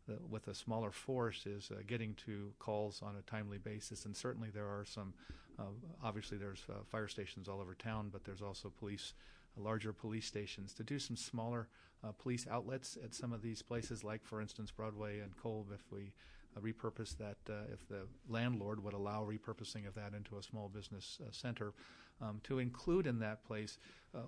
uh, 0.09 0.13
with 0.29 0.47
a 0.47 0.55
smaller 0.55 0.91
force 0.91 1.45
is 1.45 1.71
uh, 1.71 1.81
getting 1.87 2.13
to 2.25 2.51
calls 2.59 3.01
on 3.01 3.15
a 3.15 3.21
timely 3.29 3.57
basis. 3.57 4.05
And 4.05 4.15
certainly 4.15 4.49
there 4.49 4.67
are 4.67 4.85
some, 4.85 5.13
uh, 5.59 5.63
obviously 6.03 6.37
there's 6.37 6.63
uh, 6.69 6.83
fire 6.85 7.07
stations 7.07 7.47
all 7.47 7.61
over 7.61 7.73
town, 7.75 8.09
but 8.11 8.23
there's 8.23 8.41
also 8.41 8.71
police, 8.79 9.13
larger 9.57 9.93
police 9.93 10.25
stations 10.25 10.73
to 10.73 10.83
do 10.83 10.99
some 10.99 11.15
smaller 11.15 11.67
uh, 12.03 12.11
police 12.11 12.45
outlets 12.49 12.97
at 13.03 13.13
some 13.13 13.33
of 13.33 13.41
these 13.41 13.61
places, 13.61 14.03
like 14.03 14.23
for 14.23 14.41
instance 14.41 14.71
Broadway 14.71 15.19
and 15.19 15.35
Kolb. 15.37 15.67
If 15.73 15.91
we 15.91 16.11
uh, 16.55 16.59
repurpose 16.59 17.17
that, 17.17 17.37
uh, 17.49 17.63
if 17.73 17.87
the 17.87 18.07
landlord 18.29 18.83
would 18.83 18.93
allow 18.93 19.23
repurposing 19.23 19.87
of 19.87 19.95
that 19.95 20.13
into 20.15 20.37
a 20.37 20.43
small 20.43 20.69
business 20.69 21.19
uh, 21.21 21.27
center, 21.31 21.73
um, 22.21 22.39
to 22.43 22.59
include 22.59 23.07
in 23.07 23.19
that 23.19 23.43
place, 23.45 23.77
uh, 24.15 24.19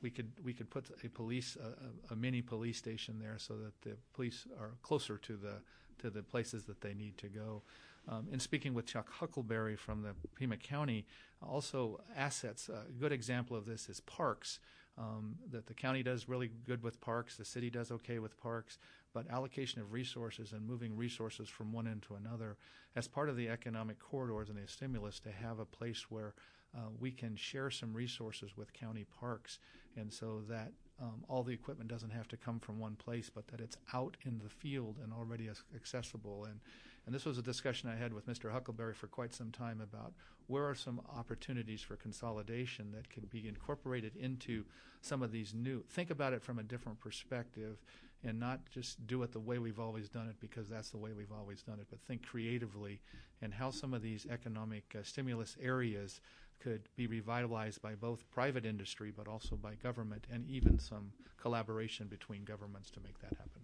we 0.00 0.10
could 0.10 0.32
we 0.42 0.52
could 0.52 0.70
put 0.70 0.86
a 1.04 1.08
police 1.08 1.56
a, 1.56 2.12
a, 2.12 2.16
mini 2.16 2.40
police 2.40 2.78
station 2.78 3.18
there 3.18 3.36
so 3.38 3.54
that 3.58 3.80
the 3.82 3.96
police 4.14 4.46
are 4.58 4.72
closer 4.82 5.18
to 5.18 5.36
the 5.36 5.60
to 5.98 6.08
the 6.08 6.22
places 6.22 6.64
that 6.64 6.80
they 6.80 6.94
need 6.94 7.18
to 7.18 7.28
go. 7.28 7.62
Um, 8.08 8.26
in 8.32 8.40
speaking 8.40 8.74
with 8.74 8.86
Chuck 8.86 9.08
Huckleberry 9.12 9.76
from 9.76 10.02
the 10.02 10.14
Pima 10.34 10.56
County, 10.56 11.06
also 11.40 12.00
assets. 12.16 12.68
A 12.68 12.90
good 12.98 13.12
example 13.12 13.56
of 13.56 13.64
this 13.64 13.88
is 13.88 14.00
parks 14.00 14.58
um, 14.98 15.36
that 15.50 15.66
the 15.66 15.74
county 15.74 16.02
does 16.02 16.28
really 16.28 16.50
good 16.66 16.82
with 16.82 17.00
parks, 17.00 17.36
the 17.36 17.44
city 17.44 17.70
does 17.70 17.90
okay 17.90 18.18
with 18.18 18.38
parks, 18.40 18.78
but 19.14 19.30
allocation 19.30 19.80
of 19.80 19.92
resources 19.92 20.52
and 20.52 20.66
moving 20.66 20.96
resources 20.96 21.48
from 21.48 21.72
one 21.72 21.86
end 21.86 22.02
to 22.02 22.14
another 22.14 22.56
as 22.94 23.08
part 23.08 23.28
of 23.28 23.36
the 23.36 23.48
economic 23.48 23.98
corridors 23.98 24.48
and 24.48 24.58
the 24.58 24.68
stimulus 24.68 25.18
to 25.20 25.30
have 25.30 25.58
a 25.58 25.64
place 25.64 26.10
where 26.10 26.34
uh, 26.76 26.88
we 26.98 27.10
can 27.10 27.36
share 27.36 27.70
some 27.70 27.92
resources 27.92 28.56
with 28.56 28.72
county 28.72 29.06
parks 29.20 29.58
and 29.96 30.12
so 30.12 30.42
that 30.48 30.72
um, 31.00 31.24
all 31.28 31.42
the 31.42 31.52
equipment 31.52 31.90
doesn't 31.90 32.10
have 32.10 32.28
to 32.28 32.36
come 32.36 32.60
from 32.60 32.78
one 32.78 32.94
place, 32.94 33.30
but 33.32 33.48
that 33.48 33.60
it's 33.60 33.76
out 33.92 34.16
in 34.22 34.38
the 34.38 34.48
field 34.48 34.98
and 35.02 35.12
already 35.12 35.50
accessible. 35.74 36.44
And 36.44 36.60
and 37.04 37.14
this 37.14 37.24
was 37.24 37.36
a 37.36 37.42
discussion 37.42 37.88
I 37.88 37.96
had 37.96 38.12
with 38.12 38.28
Mr. 38.28 38.52
Huckleberry 38.52 38.94
for 38.94 39.08
quite 39.08 39.34
some 39.34 39.50
time 39.50 39.80
about 39.80 40.12
where 40.46 40.64
are 40.68 40.74
some 40.74 41.00
opportunities 41.16 41.80
for 41.80 41.96
consolidation 41.96 42.92
that 42.92 43.10
can 43.10 43.24
be 43.24 43.48
incorporated 43.48 44.14
into 44.16 44.64
some 45.00 45.20
of 45.20 45.32
these 45.32 45.52
new. 45.52 45.82
Think 45.90 46.10
about 46.10 46.32
it 46.32 46.44
from 46.44 46.60
a 46.60 46.62
different 46.62 47.00
perspective 47.00 47.78
and 48.22 48.38
not 48.38 48.60
just 48.70 49.04
do 49.08 49.24
it 49.24 49.32
the 49.32 49.40
way 49.40 49.58
we've 49.58 49.80
always 49.80 50.08
done 50.08 50.28
it 50.28 50.36
because 50.38 50.68
that's 50.68 50.90
the 50.90 50.96
way 50.96 51.12
we've 51.12 51.32
always 51.32 51.62
done 51.62 51.80
it, 51.80 51.88
but 51.90 52.00
think 52.02 52.24
creatively 52.24 53.00
and 53.40 53.52
how 53.52 53.70
some 53.70 53.94
of 53.94 54.02
these 54.02 54.26
economic 54.30 54.84
uh, 54.96 55.02
stimulus 55.02 55.56
areas 55.60 56.20
could 56.62 56.88
be 56.96 57.06
revitalized 57.06 57.82
by 57.82 57.94
both 57.94 58.28
private 58.30 58.64
industry 58.64 59.12
but 59.16 59.26
also 59.26 59.56
by 59.56 59.74
government 59.74 60.26
and 60.30 60.48
even 60.48 60.78
some 60.78 61.12
collaboration 61.40 62.06
between 62.06 62.44
governments 62.44 62.90
to 62.90 63.00
make 63.00 63.18
that 63.20 63.36
happen. 63.36 63.62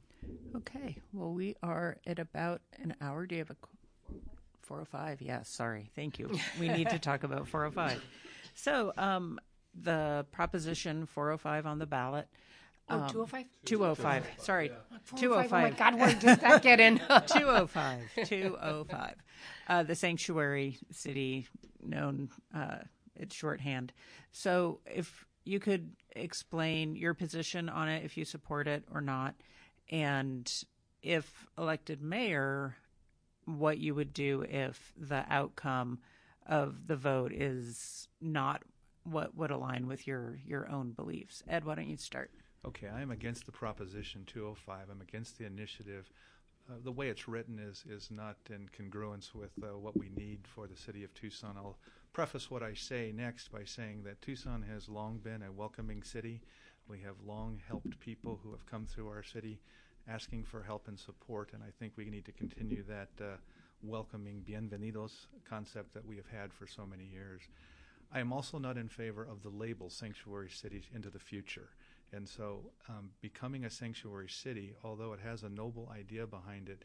Okay. 0.57 0.97
Well, 1.13 1.33
we 1.33 1.55
are 1.63 1.99
at 2.07 2.19
about 2.19 2.61
an 2.83 2.95
hour. 3.01 3.27
Do 3.27 3.37
you 3.37 3.41
have 3.41 3.51
a 3.51 3.57
405? 4.63 5.23
Yes. 5.23 5.49
Sorry. 5.49 5.91
Thank 5.95 6.19
you. 6.19 6.31
We 6.61 6.69
need 6.69 6.91
to 6.91 6.99
talk 6.99 7.23
about 7.23 7.47
405. 7.49 8.05
So, 8.55 8.93
um, 8.99 9.39
the 9.81 10.27
proposition 10.33 11.07
405 11.07 11.67
on 11.67 11.79
the 11.79 11.87
ballot. 11.87 12.29
Oh, 12.91 13.07
205? 13.09 13.47
205. 13.65 14.27
Sorry. 14.39 14.71
205. 15.17 15.53
Oh 15.53 15.71
my 15.71 15.71
God, 15.71 15.95
where 15.99 16.15
did 16.15 16.41
that 16.41 16.63
get 16.63 16.81
in? 16.81 16.99
205. 17.27 18.01
205. 18.25 19.15
Uh, 19.69 19.83
the 19.83 19.95
sanctuary 19.95 20.79
city, 20.91 21.47
known 21.83 22.31
uh, 22.55 22.79
its 23.15 23.35
shorthand. 23.35 23.93
So, 24.33 24.81
if 24.87 25.27
you 25.45 25.61
could 25.61 25.91
explain 26.17 26.95
your 26.97 27.15
position 27.15 27.69
on 27.69 27.89
it, 27.89 28.05
if 28.05 28.17
you 28.17 28.25
support 28.25 28.67
it 28.67 28.85
or 28.93 29.01
not, 29.01 29.35
and 29.91 30.51
if 31.03 31.47
elected 31.57 32.03
mayor, 32.03 32.77
what 33.45 33.79
you 33.79 33.95
would 33.95 34.13
do 34.13 34.43
if 34.49 34.93
the 34.97 35.25
outcome 35.31 35.99
of 36.47 36.87
the 36.87 36.97
vote 36.97 37.33
is 37.33 38.09
not 38.21 38.63
what 39.05 39.35
would 39.37 39.51
align 39.51 39.87
with 39.87 40.07
your 40.07 40.39
your 40.45 40.71
own 40.71 40.93
beliefs. 40.93 41.43
Ed, 41.49 41.65
why 41.65 41.75
don't 41.75 41.89
you 41.89 41.97
start? 41.97 42.31
Okay, 42.67 42.89
I 42.89 43.03
am 43.03 43.13
against 43.13 43.47
the 43.47 43.53
proposition 43.53 44.25
205. 44.27 44.91
I'm 44.91 45.01
against 45.01 45.39
the 45.39 45.47
initiative. 45.47 46.11
Uh, 46.69 46.75
the 46.83 46.91
way 46.91 47.09
it's 47.09 47.29
written 47.29 47.59
is 47.59 47.85
is 47.89 48.11
not 48.11 48.37
in 48.51 48.69
congruence 48.77 49.33
with 49.33 49.53
uh, 49.63 49.79
what 49.79 49.97
we 49.97 50.11
need 50.17 50.41
for 50.45 50.67
the 50.67 50.77
city 50.77 51.05
of 51.05 51.15
Tucson. 51.15 51.57
I'll 51.57 51.79
preface 52.13 52.51
what 52.51 52.65
I 52.65 52.75
say 52.75 53.13
next 53.15 53.53
by 53.53 53.65
saying 53.65 54.03
that 54.05 54.21
Tucson 54.23 54.63
has 54.63 54.89
long 54.89 55.19
been 55.19 55.43
a 55.43 55.53
welcoming 55.53 56.03
city. 56.03 56.41
We 56.89 56.99
have 57.03 57.15
long 57.25 57.61
helped 57.69 58.01
people 58.01 58.41
who 58.43 58.51
have 58.51 58.67
come 58.67 58.87
through 58.87 59.09
our 59.09 59.23
city 59.23 59.61
asking 60.09 60.43
for 60.43 60.63
help 60.63 60.89
and 60.89 60.99
support, 60.99 61.51
and 61.53 61.63
I 61.63 61.71
think 61.79 61.93
we 61.97 62.11
need 62.11 62.25
to 62.25 62.33
continue 62.33 62.83
that 62.89 63.11
uh, 63.21 63.37
welcoming 63.83 64.43
bienvenidos 64.45 65.27
concept 65.49 65.95
that 65.95 66.05
we 66.05 66.17
have 66.17 66.29
had 66.29 66.53
for 66.53 66.67
so 66.67 66.85
many 66.85 67.05
years. 67.05 67.43
I 68.13 68.19
am 68.19 68.33
also 68.33 68.59
not 68.59 68.77
in 68.77 68.89
favor 68.89 69.23
of 69.23 69.43
the 69.43 69.51
label 69.51 69.91
sanctuary 69.91 70.51
cities 70.51 70.89
into 70.93 71.09
the 71.09 71.19
future. 71.21 71.69
And 72.13 72.29
so, 72.29 72.71
um, 72.89 73.11
becoming 73.21 73.65
a 73.65 73.71
sanctuary 73.71 74.29
city, 74.29 74.75
although 74.83 75.13
it 75.13 75.21
has 75.21 75.43
a 75.43 75.49
noble 75.49 75.93
idea 75.95 76.27
behind 76.27 76.69
it, 76.69 76.85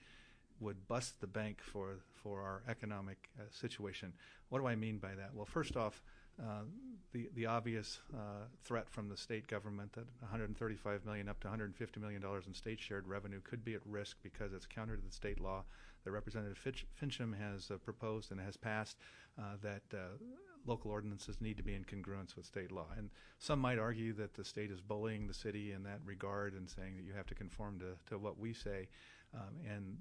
would 0.60 0.88
bust 0.88 1.20
the 1.22 1.28
bank 1.28 1.62
for 1.62 2.00
for 2.14 2.42
our 2.42 2.64
economic 2.68 3.30
uh, 3.40 3.44
situation. 3.52 4.14
What 4.50 4.60
do 4.60 4.68
I 4.68 4.76
mean 4.76 4.98
by 4.98 5.16
that? 5.16 5.34
Well, 5.34 5.46
first 5.46 5.76
off, 5.76 6.02
uh, 6.42 6.64
the 7.12 7.30
the 7.36 7.46
obvious 7.46 8.00
uh, 8.14 8.48
threat 8.64 8.90
from 8.90 9.10
the 9.10 9.18
state 9.18 9.48
government 9.48 9.94
that 9.94 10.06
135 10.20 11.06
million 11.06 11.30
up 11.30 11.40
to 11.42 11.48
150 11.48 12.00
million 12.00 12.22
dollars 12.22 12.48
in 12.48 12.54
state 12.54 12.80
shared 12.80 13.08
revenue 13.08 13.42
could 13.44 13.64
be 13.64 13.76
at 13.76 13.82
risk 13.86 14.18
because 14.24 14.54
it's 14.54 14.66
counter 14.66 14.96
to 14.96 15.02
the 15.02 15.12
state 15.12 15.40
law 15.40 15.64
that 16.04 16.12
Representative 16.12 16.58
Finch, 16.58 16.86
Finchem 17.02 17.38
has 17.38 17.72
uh, 17.72 17.78
proposed 17.78 18.32
and 18.32 18.40
has 18.40 18.58
passed 18.58 18.98
uh, 19.40 19.56
that 19.62 19.84
uh, 19.94 20.18
local 20.66 20.92
ordinances 20.92 21.42
need 21.42 21.58
to 21.58 21.64
be 21.64 21.76
in 21.76 21.84
congruence 21.84 22.36
with 22.36 22.46
state 22.46 22.72
law. 22.72 22.88
And 22.98 23.10
some 23.40 23.60
might 23.60 23.80
argue 23.80 24.14
that 24.14 24.34
the 24.34 24.46
state 24.46 24.72
is 24.72 24.82
bullying 24.82 25.28
the 25.28 25.34
city 25.34 25.72
in 25.72 25.84
that 25.84 26.00
regard 26.06 26.54
and 26.54 26.70
saying 26.70 26.96
that 26.96 27.04
you 27.04 27.14
have 27.14 27.28
to 27.28 27.36
conform 27.36 27.80
to, 27.80 27.96
to 28.10 28.18
what 28.18 28.40
we 28.40 28.54
say. 28.54 28.88
Um, 29.34 29.56
and 29.68 29.98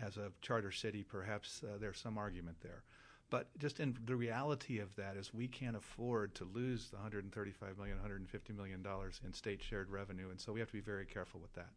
as 0.00 0.16
a 0.16 0.30
charter 0.42 0.70
city, 0.72 1.02
perhaps 1.02 1.62
there's 1.80 1.98
some 1.98 2.18
argument 2.18 2.58
there. 2.62 2.84
But 3.30 3.48
just 3.58 3.78
in 3.78 3.96
the 4.06 4.16
reality 4.16 4.78
of 4.78 4.94
that 4.96 5.16
is 5.16 5.34
we 5.34 5.48
can't 5.48 5.76
afford 5.76 6.34
to 6.36 6.44
lose 6.44 6.88
the 6.88 6.96
135 6.96 7.76
million, 7.76 7.96
150 7.96 8.52
million 8.54 8.82
dollars 8.82 9.20
in 9.24 9.32
state 9.34 9.62
shared 9.62 9.90
revenue, 9.90 10.30
and 10.30 10.40
so 10.40 10.52
we 10.52 10.60
have 10.60 10.68
to 10.70 10.74
be 10.74 10.80
very 10.80 11.04
careful 11.04 11.40
with 11.40 11.52
that. 11.52 11.68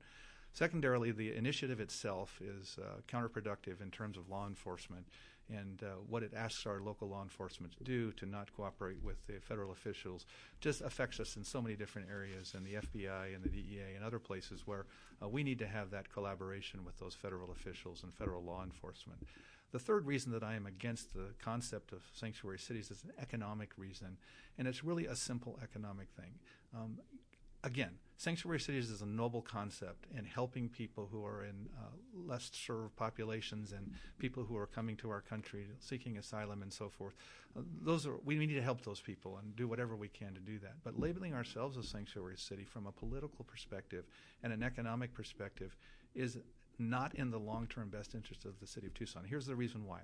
Secondarily, 0.54 1.12
the 1.12 1.34
initiative 1.34 1.80
itself 1.80 2.42
is 2.42 2.78
uh, 2.82 3.02
counterproductive 3.08 3.82
in 3.82 3.90
terms 3.90 4.18
of 4.18 4.30
law 4.30 4.48
enforcement 4.48 5.08
and 5.52 5.84
uh, 5.84 5.96
what 6.08 6.24
it 6.24 6.34
asks 6.36 6.66
our 6.66 6.80
local 6.80 7.10
law 7.10 7.22
enforcement 7.22 7.76
to 7.78 7.84
do 7.84 8.12
to 8.14 8.26
not 8.26 8.52
cooperate 8.56 9.02
with 9.04 9.26
the 9.28 9.40
federal 9.40 9.72
officials 9.72 10.26
just 10.60 10.82
affects 10.82 11.20
us 11.20 11.36
in 11.36 11.44
so 11.44 11.62
many 11.62 11.76
different 11.76 12.08
areas 12.10 12.54
and 12.56 12.66
the 12.66 12.76
FBI 12.76 13.36
and 13.36 13.44
the 13.44 13.50
DEA 13.50 13.96
and 13.96 14.04
other 14.04 14.20
places 14.20 14.66
where 14.66 14.86
uh, 15.22 15.28
we 15.28 15.44
need 15.44 15.60
to 15.60 15.68
have 15.68 15.92
that 15.92 16.12
collaboration 16.12 16.84
with 16.86 16.98
those 17.00 17.14
federal 17.14 17.52
officials 17.52 18.04
and 18.04 18.14
federal 18.14 18.44
law 18.44 18.64
enforcement. 18.64 19.20
The 19.72 19.80
third 19.80 20.06
reason 20.06 20.32
that 20.34 20.44
I 20.44 20.56
am 20.56 20.66
against 20.66 21.14
the 21.14 21.34
concept 21.42 21.94
of 21.94 22.02
sanctuary 22.14 22.60
cities 22.60 22.92
is 22.92 23.04
an 23.04 23.12
economic 23.22 23.72
reason, 23.78 24.18
and 24.58 24.68
it's 24.68 24.84
really 24.84 25.06
a 25.06 25.16
simple 25.16 25.58
economic 25.64 26.10
thing. 26.10 26.34
Um, 26.76 27.00
again, 27.64 27.92
sanctuary 28.18 28.60
cities 28.60 28.90
is 28.90 29.02
a 29.02 29.06
noble 29.06 29.42
concept, 29.42 30.06
in 30.16 30.26
helping 30.26 30.70
people 30.70 31.08
who 31.12 31.26
are 31.26 31.44
in 31.44 31.68
uh, 31.78 31.88
less 32.28 32.52
served 32.54 32.96
populations 32.96 33.72
and 33.72 33.92
people 34.20 34.44
who 34.44 34.56
are 34.56 34.68
coming 34.68 34.96
to 34.98 35.10
our 35.10 35.22
country 35.22 35.66
seeking 35.80 36.18
asylum 36.18 36.62
and 36.62 36.72
so 36.72 36.90
forth. 36.90 37.16
Uh, 37.58 37.62
those 37.82 38.06
are 38.06 38.18
we 38.24 38.36
need 38.36 38.54
to 38.54 38.62
help 38.62 38.82
those 38.84 39.00
people 39.00 39.38
and 39.38 39.56
do 39.56 39.68
whatever 39.68 39.96
we 39.96 40.08
can 40.08 40.34
to 40.34 40.40
do 40.40 40.60
that. 40.60 40.76
But 40.84 41.00
labeling 41.00 41.34
ourselves 41.34 41.78
a 41.78 41.84
sanctuary 41.84 42.38
city 42.38 42.64
from 42.64 42.86
a 42.88 42.92
political 42.92 43.44
perspective 43.46 44.06
and 44.44 44.54
an 44.54 44.64
economic 44.64 45.14
perspective 45.14 45.76
is 46.14 46.38
not 46.78 47.16
in 47.16 47.32
the 47.32 47.40
long 47.40 47.68
term 47.68 47.90
best 47.90 48.16
interest 48.16 48.46
of 48.46 48.60
the 48.60 48.68
city 48.68 48.88
of 48.88 48.94
Tucson. 48.94 49.24
Here's 49.28 49.46
the 49.46 49.56
reason 49.56 49.86
why. 49.86 50.02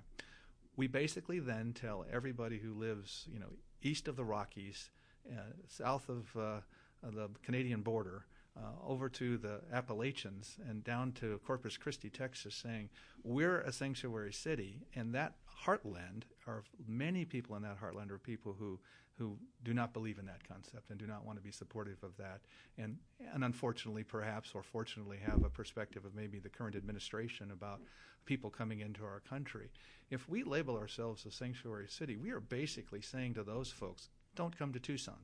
We 0.76 0.86
basically 0.86 1.40
then 1.40 1.72
tell 1.72 2.04
everybody 2.12 2.58
who 2.58 2.72
lives, 2.72 3.26
you 3.32 3.40
know, 3.40 3.50
east 3.82 4.06
of 4.06 4.14
the 4.14 4.24
Rockies, 4.24 4.90
uh, 5.30 5.40
south 5.66 6.08
of 6.08 6.36
uh, 6.36 6.60
the 7.02 7.28
Canadian 7.42 7.82
border, 7.82 8.26
uh, 8.56 8.60
over 8.86 9.08
to 9.08 9.38
the 9.38 9.60
Appalachians 9.72 10.58
and 10.68 10.82
down 10.82 11.12
to 11.12 11.40
Corpus 11.46 11.76
Christi, 11.76 12.10
Texas, 12.10 12.54
saying, 12.54 12.88
We're 13.22 13.60
a 13.60 13.72
sanctuary 13.72 14.32
city. 14.32 14.80
And 14.94 15.14
that 15.14 15.34
heartland 15.64 16.22
are 16.46 16.64
many 16.86 17.24
people 17.24 17.56
in 17.56 17.62
that 17.62 17.80
heartland 17.80 18.10
are 18.10 18.18
people 18.18 18.56
who 18.58 18.78
who 19.18 19.36
do 19.64 19.74
not 19.74 19.92
believe 19.92 20.18
in 20.20 20.26
that 20.26 20.46
concept 20.46 20.90
and 20.90 20.98
do 20.98 21.06
not 21.06 21.26
want 21.26 21.36
to 21.36 21.42
be 21.42 21.50
supportive 21.50 22.02
of 22.04 22.16
that 22.16 22.40
and 22.78 22.96
and 23.34 23.42
unfortunately 23.42 24.04
perhaps 24.04 24.52
or 24.54 24.62
fortunately 24.62 25.18
have 25.18 25.44
a 25.44 25.50
perspective 25.50 26.04
of 26.04 26.14
maybe 26.14 26.38
the 26.38 26.48
current 26.48 26.76
administration 26.76 27.50
about 27.50 27.80
people 28.24 28.48
coming 28.48 28.80
into 28.80 29.02
our 29.04 29.20
country 29.28 29.70
if 30.10 30.28
we 30.28 30.44
label 30.44 30.76
ourselves 30.76 31.26
a 31.26 31.32
sanctuary 31.32 31.88
city 31.88 32.16
we 32.16 32.30
are 32.30 32.40
basically 32.40 33.00
saying 33.00 33.34
to 33.34 33.42
those 33.42 33.70
folks 33.72 34.08
don't 34.36 34.56
come 34.56 34.72
to 34.72 34.78
Tucson 34.78 35.18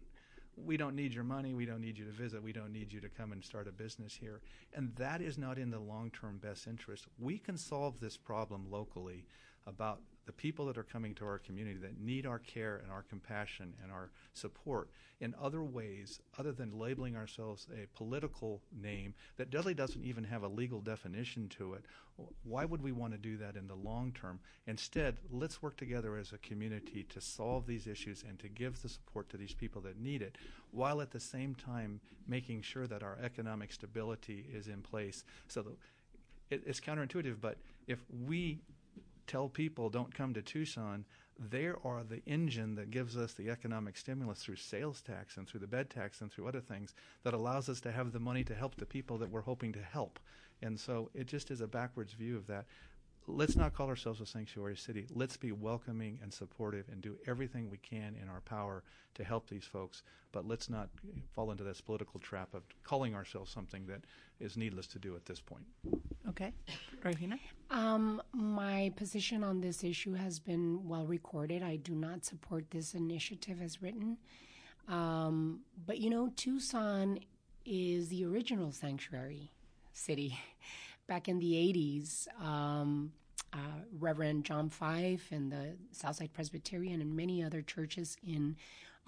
we 0.57 0.77
don't 0.77 0.95
need 0.95 1.13
your 1.13 1.25
money. 1.25 1.55
We 1.55 1.67
don't 1.67 1.81
need 1.81 1.99
you 1.99 2.05
to 2.05 2.13
visit. 2.13 2.43
We 2.43 2.53
don't 2.53 2.73
need 2.73 2.93
you 2.93 3.01
to 3.01 3.09
come 3.09 3.33
and 3.33 3.45
start 3.45 3.69
a 3.69 3.73
business 3.73 4.15
here. 4.15 4.41
And 4.73 4.95
that 4.97 5.21
is 5.21 5.39
not 5.39 5.59
in 5.59 5.71
the 5.71 5.79
long 5.79 6.11
term 6.11 6.39
best 6.39 6.67
interest. 6.67 7.07
We 7.19 7.39
can 7.39 7.57
solve 7.57 8.01
this 8.01 8.17
problem 8.17 8.67
locally 8.71 9.25
about 9.67 10.01
the 10.27 10.33
people 10.33 10.67
that 10.67 10.79
are 10.79 10.83
coming 10.83 11.15
to 11.15 11.25
our 11.25 11.39
community 11.39 11.79
that 11.79 12.01
need 12.01 12.27
our 12.27 12.39
care 12.39 12.81
and 12.83 12.91
our 12.91 13.03
compassion 13.03 13.75
and 13.83 13.93
our 13.93 14.11
support 14.33 14.89
in 15.21 15.35
other 15.41 15.63
ways 15.63 16.21
other 16.39 16.53
than 16.53 16.79
labeling 16.79 17.17
ourselves 17.17 17.67
a 17.73 17.87
political 17.97 18.61
name 18.81 19.15
that 19.37 19.53
really 19.53 19.75
doesn't 19.75 20.05
even 20.05 20.25
have 20.25 20.43
a 20.43 20.49
legal 20.49 20.81
definition 20.81 21.49
to 21.49 21.75
it. 21.75 21.85
Why 22.45 22.65
would 22.65 22.83
we 22.83 22.93
want 22.93 23.13
to 23.13 23.19
do 23.19 23.37
that 23.39 23.57
in 23.57 23.67
the 23.67 23.75
long 23.75 24.13
term? 24.13 24.41
Instead, 24.67 25.17
let's 25.31 25.63
work 25.63 25.77
together 25.77 26.17
as 26.17 26.33
a 26.33 26.39
community 26.39 27.05
to 27.11 27.21
solve 27.21 27.67
these 27.67 27.87
issues 27.87 28.25
and 28.29 28.39
to 28.39 28.49
give 28.49 28.83
the 28.83 28.89
support 28.89 29.29
to 29.31 29.37
these 29.37 29.55
people 29.55 29.83
that 29.83 30.01
need 30.01 30.23
it, 30.23 30.37
while 30.71 31.01
at 31.01 31.11
the 31.11 31.21
same 31.21 31.55
time 31.55 32.01
making 32.27 32.63
sure 32.63 32.87
that 32.87 33.03
our 33.03 33.19
economic 33.23 33.73
stability 33.73 34.47
is 34.53 34.69
in 34.69 34.81
place. 34.81 35.25
So 35.49 35.65
it's 36.51 36.81
counterintuitive, 36.81 37.37
but 37.41 37.59
if 37.87 37.99
we 38.27 38.61
tell 39.27 39.49
people 39.49 39.91
don't 39.91 40.15
come 40.15 40.35
to 40.35 40.43
Tucson, 40.43 41.05
they 41.39 41.67
are 41.67 42.05
the 42.09 42.23
engine 42.27 42.77
that 42.77 42.91
gives 42.91 43.17
us 43.17 43.33
the 43.33 43.51
economic 43.51 43.97
stimulus 43.97 44.41
through 44.41 44.57
sales 44.57 45.01
tax 45.01 45.37
and 45.37 45.49
through 45.49 45.61
the 45.61 45.67
bed 45.67 45.91
tax 45.91 46.21
and 46.21 46.31
through 46.31 46.47
other 46.47 46.61
things 46.61 46.95
that 47.25 47.35
allows 47.35 47.69
us 47.69 47.81
to 47.81 47.93
have 47.93 48.13
the 48.13 48.21
money 48.21 48.45
to 48.45 48.55
help 48.55 48.77
the 48.77 48.87
people 48.87 49.19
that 49.19 49.31
we're 49.31 49.41
hoping 49.41 49.73
to 49.73 49.83
help. 49.83 50.21
And 50.63 50.79
so 50.79 51.11
it 51.15 51.27
just 51.27 51.51
is 51.51 51.61
a 51.61 51.67
backwards 51.67 52.13
view 52.13 52.37
of 52.37 52.47
that 52.47 52.67
let's 53.27 53.57
not 53.57 53.75
call 53.75 53.89
ourselves 53.89 54.21
a 54.21 54.27
sanctuary 54.27 54.77
city. 54.77 55.07
Let's 55.15 55.37
be 55.37 55.53
welcoming 55.53 56.19
and 56.23 56.33
supportive 56.33 56.89
and 56.91 57.01
do 57.01 57.17
everything 57.27 57.71
we 57.71 57.79
can 57.79 58.17
in 58.21 58.29
our 58.29 58.41
power 58.41 58.83
to 59.15 59.25
help 59.25 59.49
these 59.49 59.65
folks. 59.65 60.03
But 60.33 60.47
let's 60.47 60.69
not 60.69 60.89
fall 61.35 61.51
into 61.51 61.65
this 61.65 61.81
political 61.81 62.21
trap 62.21 62.55
of 62.55 62.63
calling 62.83 63.15
ourselves 63.15 63.51
something 63.51 63.87
that 63.87 64.03
is 64.41 64.57
needless 64.57 64.87
to 64.89 64.99
do 64.99 65.15
at 65.17 65.25
this 65.25 65.41
point. 65.41 65.65
Okay. 66.29 66.53
Regina? 67.03 67.39
Um, 67.75 68.23
my 68.33 68.93
position 68.95 69.43
on 69.43 69.61
this 69.61 69.83
issue 69.83 70.13
has 70.13 70.39
been 70.39 70.87
well 70.87 71.07
recorded. 71.07 71.61
I 71.65 71.75
do 71.75 71.93
not 71.93 72.25
support 72.25 72.71
this 72.71 72.95
initiative 72.95 73.61
as 73.61 73.83
written. 73.83 74.17
Um, 74.87 75.63
but 75.85 75.99
you 75.99 76.09
know, 76.09 76.31
Tucson 76.37 77.19
is 77.67 78.11
the 78.11 78.27
original 78.27 78.71
sanctuary 78.71 79.51
city 79.93 80.39
back 81.09 81.29
in 81.29 81.41
the 81.41 81.53
80s, 81.53 82.29
um, 82.41 83.13
uh, 83.53 83.81
Reverend 83.99 84.45
John 84.45 84.69
Fife 84.69 85.33
and 85.33 85.51
the 85.51 85.75
Southside 85.91 86.33
Presbyterian 86.33 87.01
and 87.01 87.17
many 87.17 87.43
other 87.43 87.61
churches 87.61 88.17
in 88.25 88.55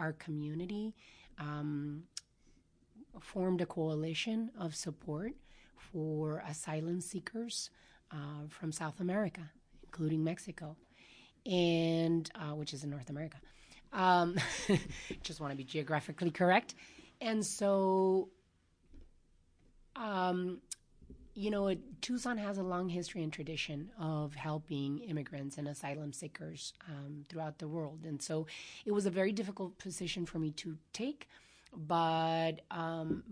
our 0.01 0.13
community 0.13 0.93
um, 1.39 2.03
formed 3.21 3.61
a 3.61 3.67
coalition 3.67 4.51
of 4.59 4.75
support 4.75 5.35
for 5.77 6.43
asylum 6.49 7.01
seekers 7.01 7.71
uh, 8.13 8.49
from 8.49 8.73
South 8.73 9.01
America, 9.01 9.43
including 9.85 10.25
Mexico, 10.25 10.77
and 11.45 12.31
uh, 12.35 12.55
which 12.55 12.73
is 12.75 12.85
in 12.85 12.91
North 12.91 13.11
America. 13.11 13.39
Um, 13.93 14.37
just 15.23 15.41
want 15.41 15.53
to 15.53 15.57
be 15.57 15.65
geographically 15.65 16.31
correct. 16.31 16.75
And 17.21 17.45
so 17.45 18.29
um, 19.97 20.61
you 21.37 21.51
know, 21.51 21.75
Tucson 22.01 22.39
has 22.39 22.57
a 22.57 22.63
long 22.63 22.89
history 22.89 23.23
and 23.23 23.31
tradition 23.31 23.91
of 24.01 24.35
helping 24.35 25.01
immigrants 25.01 25.59
and 25.59 25.69
asylum 25.69 26.15
seekers 26.15 26.73
um, 26.89 27.27
throughout 27.29 27.59
the 27.59 27.69
world. 27.69 28.01
And 28.07 28.23
so 28.23 28.47
it 28.87 28.93
was 28.93 29.05
a 29.05 29.11
very 29.11 29.33
difficult 29.33 29.79
position 29.79 30.25
for 30.25 30.39
me 30.39 30.53
to 30.53 30.79
take. 30.95 31.29
But, 31.77 32.63
um, 32.71 33.23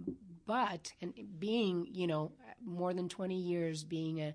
but, 0.45 0.93
and 1.01 1.15
being, 1.39 1.89
you 1.91 2.07
know, 2.07 2.33
more 2.63 2.93
than 2.93 3.09
20 3.09 3.35
years 3.37 3.85
being 3.85 4.21
a 4.21 4.35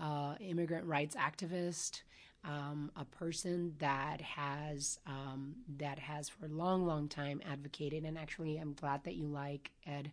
uh, 0.00 0.34
immigrant 0.40 0.86
rights 0.86 1.16
activist, 1.16 2.02
um, 2.44 2.90
a 2.96 3.04
person 3.04 3.74
that 3.78 4.20
has 4.20 4.98
um, 5.06 5.56
that 5.78 5.98
has 5.98 6.28
for 6.28 6.46
a 6.46 6.48
long, 6.48 6.86
long 6.86 7.08
time 7.08 7.40
advocated, 7.50 8.04
and 8.04 8.16
actually, 8.16 8.56
I'm 8.58 8.74
glad 8.74 9.04
that 9.04 9.16
you 9.16 9.26
like 9.26 9.70
Ed, 9.86 10.12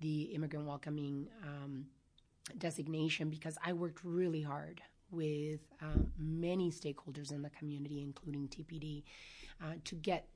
the 0.00 0.22
immigrant 0.34 0.66
welcoming 0.66 1.28
um, 1.44 1.86
designation 2.58 3.30
because 3.30 3.56
I 3.64 3.72
worked 3.72 4.00
really 4.04 4.42
hard 4.42 4.80
with 5.10 5.60
um, 5.82 6.12
many 6.18 6.70
stakeholders 6.70 7.32
in 7.32 7.42
the 7.42 7.50
community, 7.50 8.02
including 8.02 8.48
TPD, 8.48 9.02
uh, 9.62 9.74
to 9.84 9.94
get 9.96 10.28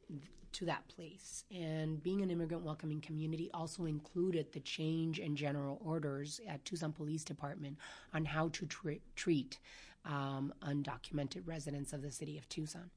to 0.54 0.64
that 0.66 0.86
place. 0.88 1.44
And 1.54 2.02
being 2.02 2.22
an 2.22 2.30
immigrant 2.30 2.64
welcoming 2.64 3.00
community 3.00 3.50
also 3.52 3.84
included 3.84 4.52
the 4.52 4.60
change 4.60 5.18
in 5.18 5.36
general 5.36 5.80
orders 5.84 6.40
at 6.48 6.64
Tucson 6.64 6.92
Police 6.92 7.24
Department 7.24 7.76
on 8.12 8.24
how 8.24 8.48
to 8.48 8.66
tr- 8.66 8.92
treat 9.16 9.58
um, 10.04 10.52
undocumented 10.62 11.42
residents 11.46 11.92
of 11.92 12.02
the 12.02 12.10
city 12.10 12.38
of 12.38 12.48
Tucson. 12.48 12.90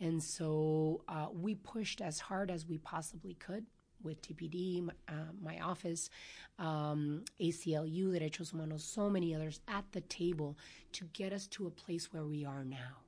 And 0.00 0.22
so 0.22 1.02
uh, 1.08 1.26
we 1.32 1.54
pushed 1.54 2.00
as 2.00 2.18
hard 2.18 2.50
as 2.50 2.66
we 2.66 2.78
possibly 2.78 3.34
could 3.34 3.66
with 4.02 4.20
TPD, 4.22 4.88
uh, 5.08 5.12
my 5.40 5.60
office, 5.60 6.10
um, 6.58 7.24
ACLU, 7.40 8.10
Derechos 8.12 8.50
Humanos, 8.50 8.82
so 8.82 9.08
many 9.08 9.34
others 9.34 9.60
at 9.68 9.84
the 9.92 10.00
table 10.02 10.58
to 10.92 11.04
get 11.12 11.32
us 11.32 11.46
to 11.48 11.66
a 11.66 11.70
place 11.70 12.12
where 12.12 12.24
we 12.24 12.44
are 12.44 12.64
now. 12.64 13.02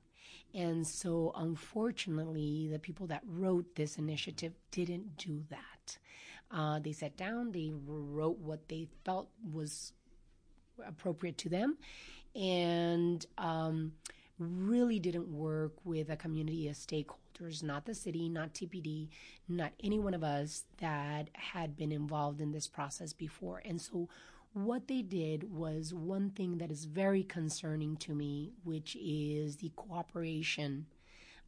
And 0.55 0.87
so, 0.87 1.33
unfortunately, 1.35 2.69
the 2.71 2.79
people 2.79 3.07
that 3.07 3.23
wrote 3.27 3.75
this 3.75 3.97
initiative 3.97 4.53
didn't 4.71 5.17
do 5.17 5.43
that. 5.49 5.97
Uh, 6.49 6.79
they 6.79 6.93
sat 6.93 7.17
down, 7.17 7.51
they 7.51 7.71
wrote 7.85 8.39
what 8.39 8.69
they 8.69 8.87
felt 9.03 9.27
was 9.51 9.91
appropriate 10.87 11.37
to 11.39 11.49
them, 11.49 11.77
and 12.35 13.25
um, 13.37 13.91
really 14.39 14.99
didn't 14.99 15.27
work 15.27 15.73
with 15.83 16.09
a 16.09 16.15
community 16.15 16.69
of 16.69 16.75
stakeholders, 16.75 17.61
not 17.61 17.85
the 17.85 17.93
city, 17.93 18.29
not 18.29 18.53
TPD, 18.53 19.09
not 19.49 19.73
any 19.83 19.99
one 19.99 20.13
of 20.13 20.23
us 20.23 20.63
that 20.77 21.29
had 21.33 21.75
been 21.75 21.91
involved 21.91 22.39
in 22.39 22.53
this 22.53 22.67
process 22.67 23.11
before. 23.11 23.61
And 23.65 23.81
so 23.81 24.07
what 24.55 24.87
they 24.87 25.01
did 25.01 25.51
was 25.53 25.93
one 25.93 26.29
thing 26.29 26.57
that 26.59 26.71
is 26.71 26.85
very 26.85 27.23
concerning 27.23 27.97
to 27.97 28.15
me, 28.15 28.53
which 28.63 28.95
is 28.95 29.57
the 29.57 29.69
cooperation 29.75 30.85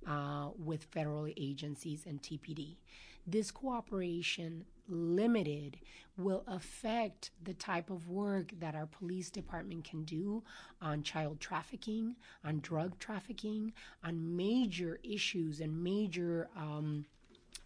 uh, 0.05 0.49
with 0.57 0.83
federal 0.91 1.25
agencies 1.37 2.05
and 2.05 2.21
TPD. 2.21 2.75
This 3.25 3.49
cooperation 3.49 4.65
limited 4.89 5.77
will 6.17 6.43
affect 6.47 7.31
the 7.41 7.53
type 7.53 7.89
of 7.89 8.09
work 8.09 8.51
that 8.59 8.75
our 8.75 8.87
police 8.87 9.29
department 9.29 9.85
can 9.85 10.03
do 10.03 10.43
on 10.81 11.01
child 11.01 11.39
trafficking, 11.39 12.13
on 12.43 12.59
drug 12.59 12.99
trafficking, 12.99 13.71
on 14.03 14.35
major 14.35 14.99
issues 15.01 15.61
and 15.61 15.81
major 15.81 16.49
um, 16.57 17.05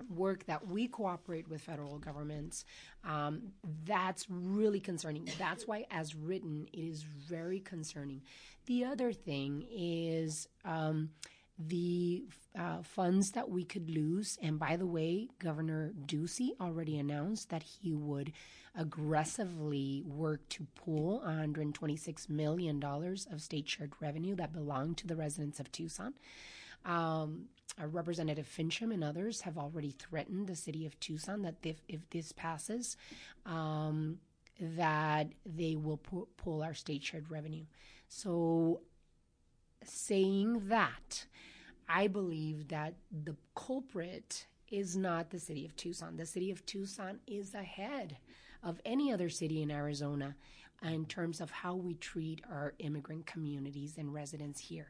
work 0.10 0.46
that 0.46 0.68
we 0.68 0.88
cooperate 0.88 1.48
with 1.48 1.62
federal 1.62 2.00
governments, 2.00 2.66
um, 3.04 3.52
that's 3.86 4.28
really 4.30 4.80
concerning. 4.80 5.28
That's 5.38 5.68
why, 5.68 5.86
as 5.92 6.16
written, 6.16 6.68
it 6.74 6.80
is 6.80 7.04
very 7.04 7.60
concerning. 7.60 8.22
The 8.66 8.86
other 8.86 9.12
thing 9.12 9.66
is. 9.72 10.48
Um, 10.66 11.10
the 11.68 12.24
uh, 12.58 12.82
funds 12.82 13.32
that 13.32 13.50
we 13.50 13.64
could 13.64 13.90
lose. 13.90 14.38
And 14.42 14.60
by 14.60 14.76
the 14.76 14.86
way, 14.86 15.30
Governor 15.40 15.94
Ducey 16.06 16.50
already 16.60 16.98
announced 16.98 17.50
that 17.50 17.64
he 17.64 17.94
would 17.94 18.34
aggressively 18.76 20.04
work 20.06 20.48
to 20.50 20.66
pull 20.76 21.22
$126 21.26 22.30
million 22.30 22.82
of 22.84 23.42
state 23.42 23.68
shared 23.68 23.94
revenue 24.00 24.36
that 24.36 24.54
belonged 24.54 24.98
to 24.98 25.08
the 25.08 25.16
residents 25.16 25.60
of 25.60 25.72
Tucson. 25.72 26.14
Um, 26.86 27.46
Representative 27.80 28.48
Finchem 28.48 28.94
and 28.94 29.04
others 29.04 29.42
have 29.42 29.58
already 29.58 29.92
threatened 29.92 30.48
the 30.48 30.56
city 30.56 30.86
of 30.86 31.00
Tucson 31.00 31.42
that 31.44 31.56
if, 31.64 31.82
if 31.88 32.08
this 32.10 32.32
passes, 32.32 32.98
um, 33.46 34.18
that 34.60 35.30
they 35.46 35.76
will 35.76 35.98
pu- 35.98 36.28
pull 36.38 36.64
our 36.64 36.74
state 36.74 37.04
shared 37.04 37.32
revenue. 37.32 37.66
So, 38.08 38.82
saying 39.84 40.68
that, 40.68 41.26
I 41.90 42.08
believe 42.08 42.68
that 42.68 42.94
the 43.24 43.36
culprit 43.56 44.48
is 44.70 44.96
not 44.96 45.30
the 45.30 45.40
city 45.40 45.66
of 45.66 45.76
Tucson. 45.76 46.18
The 46.18 46.26
city 46.26 46.52
of 46.52 46.66
Tucson 46.66 47.20
is 47.26 47.56
ahead 47.56 48.18
of 48.64 48.80
any 48.86 49.12
other 49.12 49.30
city 49.30 49.62
in 49.62 49.72
Arizona 49.72 50.36
in 50.84 51.06
terms 51.06 51.42
of 51.42 51.52
how 51.52 51.76
we 51.76 51.96
treat 51.96 52.42
our 52.50 52.74
immigrant 52.80 53.26
communities 53.26 53.98
and 53.98 54.14
residents 54.14 54.60
here. 54.60 54.88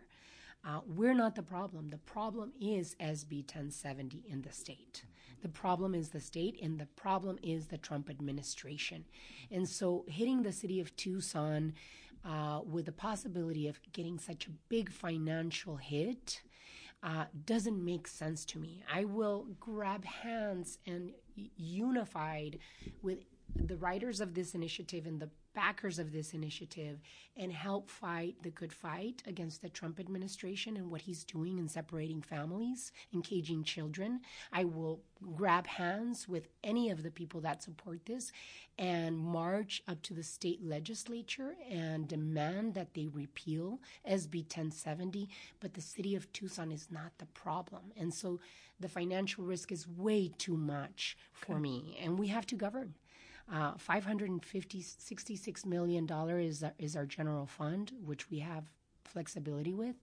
Uh, 0.64 0.80
we're 0.86 1.16
not 1.16 1.36
the 1.36 1.42
problem. 1.42 1.90
The 1.90 1.98
problem 1.98 2.52
is 2.62 2.96
SB 3.00 3.40
1070 3.42 4.24
in 4.28 4.42
the 4.42 4.52
state. 4.52 5.04
The 5.42 5.50
problem 5.50 5.96
is 5.96 6.10
the 6.10 6.20
state, 6.20 6.60
and 6.62 6.80
the 6.80 6.86
problem 6.86 7.40
is 7.42 7.68
the 7.68 7.80
Trump 7.80 8.10
administration. 8.10 9.06
And 9.50 9.68
so, 9.68 10.06
hitting 10.08 10.44
the 10.44 10.52
city 10.52 10.80
of 10.80 10.96
Tucson 10.96 11.74
uh, 12.24 12.62
with 12.64 12.86
the 12.86 12.92
possibility 12.92 13.68
of 13.68 13.80
getting 13.92 14.20
such 14.20 14.46
a 14.46 14.52
big 14.70 14.92
financial 14.92 15.78
hit 15.78 16.44
uh, 17.02 17.26
doesn't 17.46 17.84
make 17.84 18.08
sense 18.08 18.46
to 18.46 18.60
me. 18.60 18.84
I 18.94 19.06
will 19.06 19.48
grab 19.60 20.06
hands 20.06 20.78
and 20.86 21.12
unified 21.58 22.60
with 23.02 23.20
the 23.56 23.78
writers 23.78 24.22
of 24.22 24.36
this 24.36 24.54
initiative 24.54 25.08
and 25.08 25.20
the 25.20 25.30
backers 25.54 26.00
of 26.00 26.12
this 26.12 26.34
initiative 26.34 27.00
and 27.38 27.52
help 27.52 27.90
fight 27.90 28.36
the 28.44 28.50
good 28.50 28.74
fight 28.74 29.24
against 29.26 29.62
the 29.62 29.70
Trump 29.70 30.00
administration 30.00 30.78
and 30.78 30.90
what 30.90 31.02
he's 31.02 31.24
doing 31.24 31.58
in 31.58 31.68
separating 31.68 32.22
families 32.22 32.92
and 33.14 33.24
caging 33.24 33.64
children. 33.64 34.22
I 34.52 34.66
will 34.66 35.02
grab 35.36 35.68
hands 35.68 36.28
with 36.28 36.48
any 36.64 36.90
of 36.90 37.04
the 37.04 37.12
people 37.12 37.42
that 37.42 37.64
support 37.64 38.06
this 38.06 38.32
and 38.78 39.18
march 39.18 39.84
up 39.88 40.02
to 40.02 40.14
the 40.14 40.24
state 40.24 40.64
legislature 40.64 41.56
and 41.70 42.08
demand 42.08 42.74
that 42.74 42.94
they 42.94 43.08
repeal 43.08 43.80
SB 44.10 44.44
1070. 44.44 45.30
But 45.60 45.74
the 45.74 45.82
city 45.82 46.16
of 46.16 46.32
Tucson 46.34 46.72
is 46.72 46.88
not 46.92 47.12
the 47.18 47.28
problem. 47.28 47.92
And 47.96 48.14
so 48.14 48.40
the 48.82 48.90
financial 48.90 49.44
risk 49.44 49.72
is 49.72 49.88
way 49.88 50.32
too 50.38 50.58
much 50.58 51.16
for 51.32 51.54
okay. 51.54 51.62
me, 51.62 52.00
and 52.02 52.18
we 52.18 52.28
have 52.28 52.48
to 52.48 52.56
govern. 52.56 52.96
Uh, 53.52 53.74
550 53.78 54.86
million 55.66 56.06
dollar 56.06 56.40
is 56.40 56.64
is 56.80 56.96
our 56.96 57.06
general 57.06 57.46
fund, 57.46 57.92
which 58.06 58.30
we 58.30 58.40
have 58.40 58.64
flexibility 59.04 59.74
with. 59.74 59.96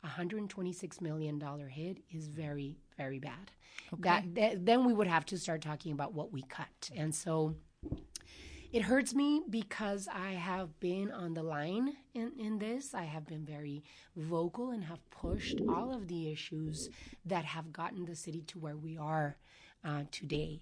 126 0.00 1.00
million 1.00 1.38
dollar 1.38 1.68
hit 1.68 1.98
is 2.10 2.28
very 2.28 2.76
very 2.96 3.18
bad. 3.18 3.50
Okay. 3.92 4.02
That, 4.02 4.34
that 4.34 4.66
then 4.66 4.84
we 4.84 4.92
would 4.92 5.06
have 5.06 5.26
to 5.26 5.38
start 5.38 5.60
talking 5.60 5.92
about 5.92 6.14
what 6.14 6.32
we 6.32 6.42
cut, 6.42 6.90
and 6.96 7.14
so 7.14 7.54
it 8.74 8.82
hurts 8.82 9.14
me 9.14 9.40
because 9.48 10.08
I 10.12 10.32
have 10.32 10.80
been 10.80 11.12
on 11.12 11.34
the 11.34 11.44
line 11.44 11.94
in, 12.12 12.32
in 12.36 12.58
this. 12.58 12.92
I 12.92 13.04
have 13.04 13.24
been 13.24 13.44
very 13.44 13.84
vocal 14.16 14.70
and 14.70 14.82
have 14.82 14.98
pushed 15.10 15.60
all 15.68 15.94
of 15.94 16.08
the 16.08 16.32
issues 16.32 16.90
that 17.24 17.44
have 17.44 17.72
gotten 17.72 18.04
the 18.04 18.16
city 18.16 18.42
to 18.48 18.58
where 18.58 18.76
we 18.76 18.96
are 18.98 19.36
uh, 19.84 20.02
today. 20.10 20.60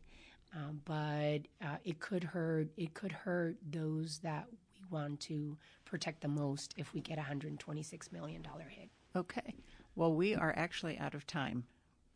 Um, 0.55 0.81
but 0.85 1.41
uh, 1.65 1.77
it 1.85 2.01
could 2.01 2.25
hurt. 2.25 2.69
It 2.77 2.95
could 2.95 3.13
hurt 3.13 3.57
those 3.71 4.19
that 4.19 4.47
we 4.75 4.81
want 4.91 5.21
to 5.21 5.57
protect 5.85 6.21
the 6.21 6.29
most 6.29 6.75
if 6.77 6.93
we 6.93 7.01
get 7.01 7.19
a 7.19 7.23
hundred 7.23 7.59
twenty-six 7.59 8.13
million 8.13 8.43
dollar 8.43 8.67
hit. 8.69 8.91
Okay. 9.17 9.55
Well, 9.95 10.15
we 10.15 10.35
are 10.35 10.55
actually 10.57 10.99
out 10.99 11.15
of 11.15 11.27
time. 11.27 11.65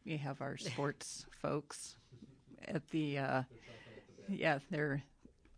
We 0.05 0.17
have 0.19 0.41
our 0.41 0.57
sports 0.57 1.27
folks 1.43 1.97
at 2.69 2.87
the. 2.91 3.19
Uh, 3.19 3.43
yeah, 4.29 4.59
they're 4.71 5.03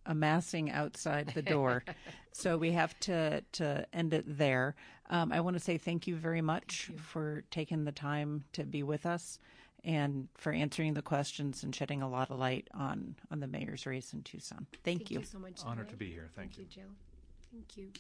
amassing 0.07 0.71
outside 0.71 1.33
the 1.35 1.43
door. 1.43 1.85
so 2.33 2.57
we 2.57 2.73
have 2.73 2.99
to 3.01 3.43
to 3.53 3.87
end 3.93 4.15
it 4.15 4.25
there. 4.27 4.75
Um, 5.11 5.33
I 5.33 5.41
want 5.41 5.57
to 5.57 5.61
say 5.61 5.79
thank 5.79 6.07
you 6.07 6.17
very 6.17 6.43
much 6.43 6.91
you. 6.91 6.99
for 6.99 7.45
taking 7.51 7.85
the 7.85 7.93
time 7.93 8.45
to 8.53 8.65
be 8.65 8.83
with 8.83 9.07
us 9.07 9.39
and 9.85 10.29
for 10.37 10.53
answering 10.53 10.95
the 10.95 11.03
questions 11.03 11.63
and 11.63 11.75
shedding 11.75 12.03
a 12.03 12.09
lot 12.09 12.31
of 12.31 12.39
light 12.39 12.69
on 12.75 13.15
on 13.31 13.41
the 13.41 13.47
mayor's 13.47 13.87
race 13.87 14.13
in 14.13 14.23
Tucson. 14.23 14.67
Thank, 14.85 15.01
Thank 15.01 15.11
you. 15.11 15.21
you 15.21 15.27
so 15.27 15.39
much. 15.39 15.61
Honor 15.65 15.85
to 15.85 15.97
be 15.97 16.11
here. 16.11 16.29
Thank, 16.35 16.55
Thank 16.55 16.59
you. 16.59 16.65
you, 16.65 16.71
Jill. 16.71 16.91
Thank 17.53 17.77
you. 17.77 17.91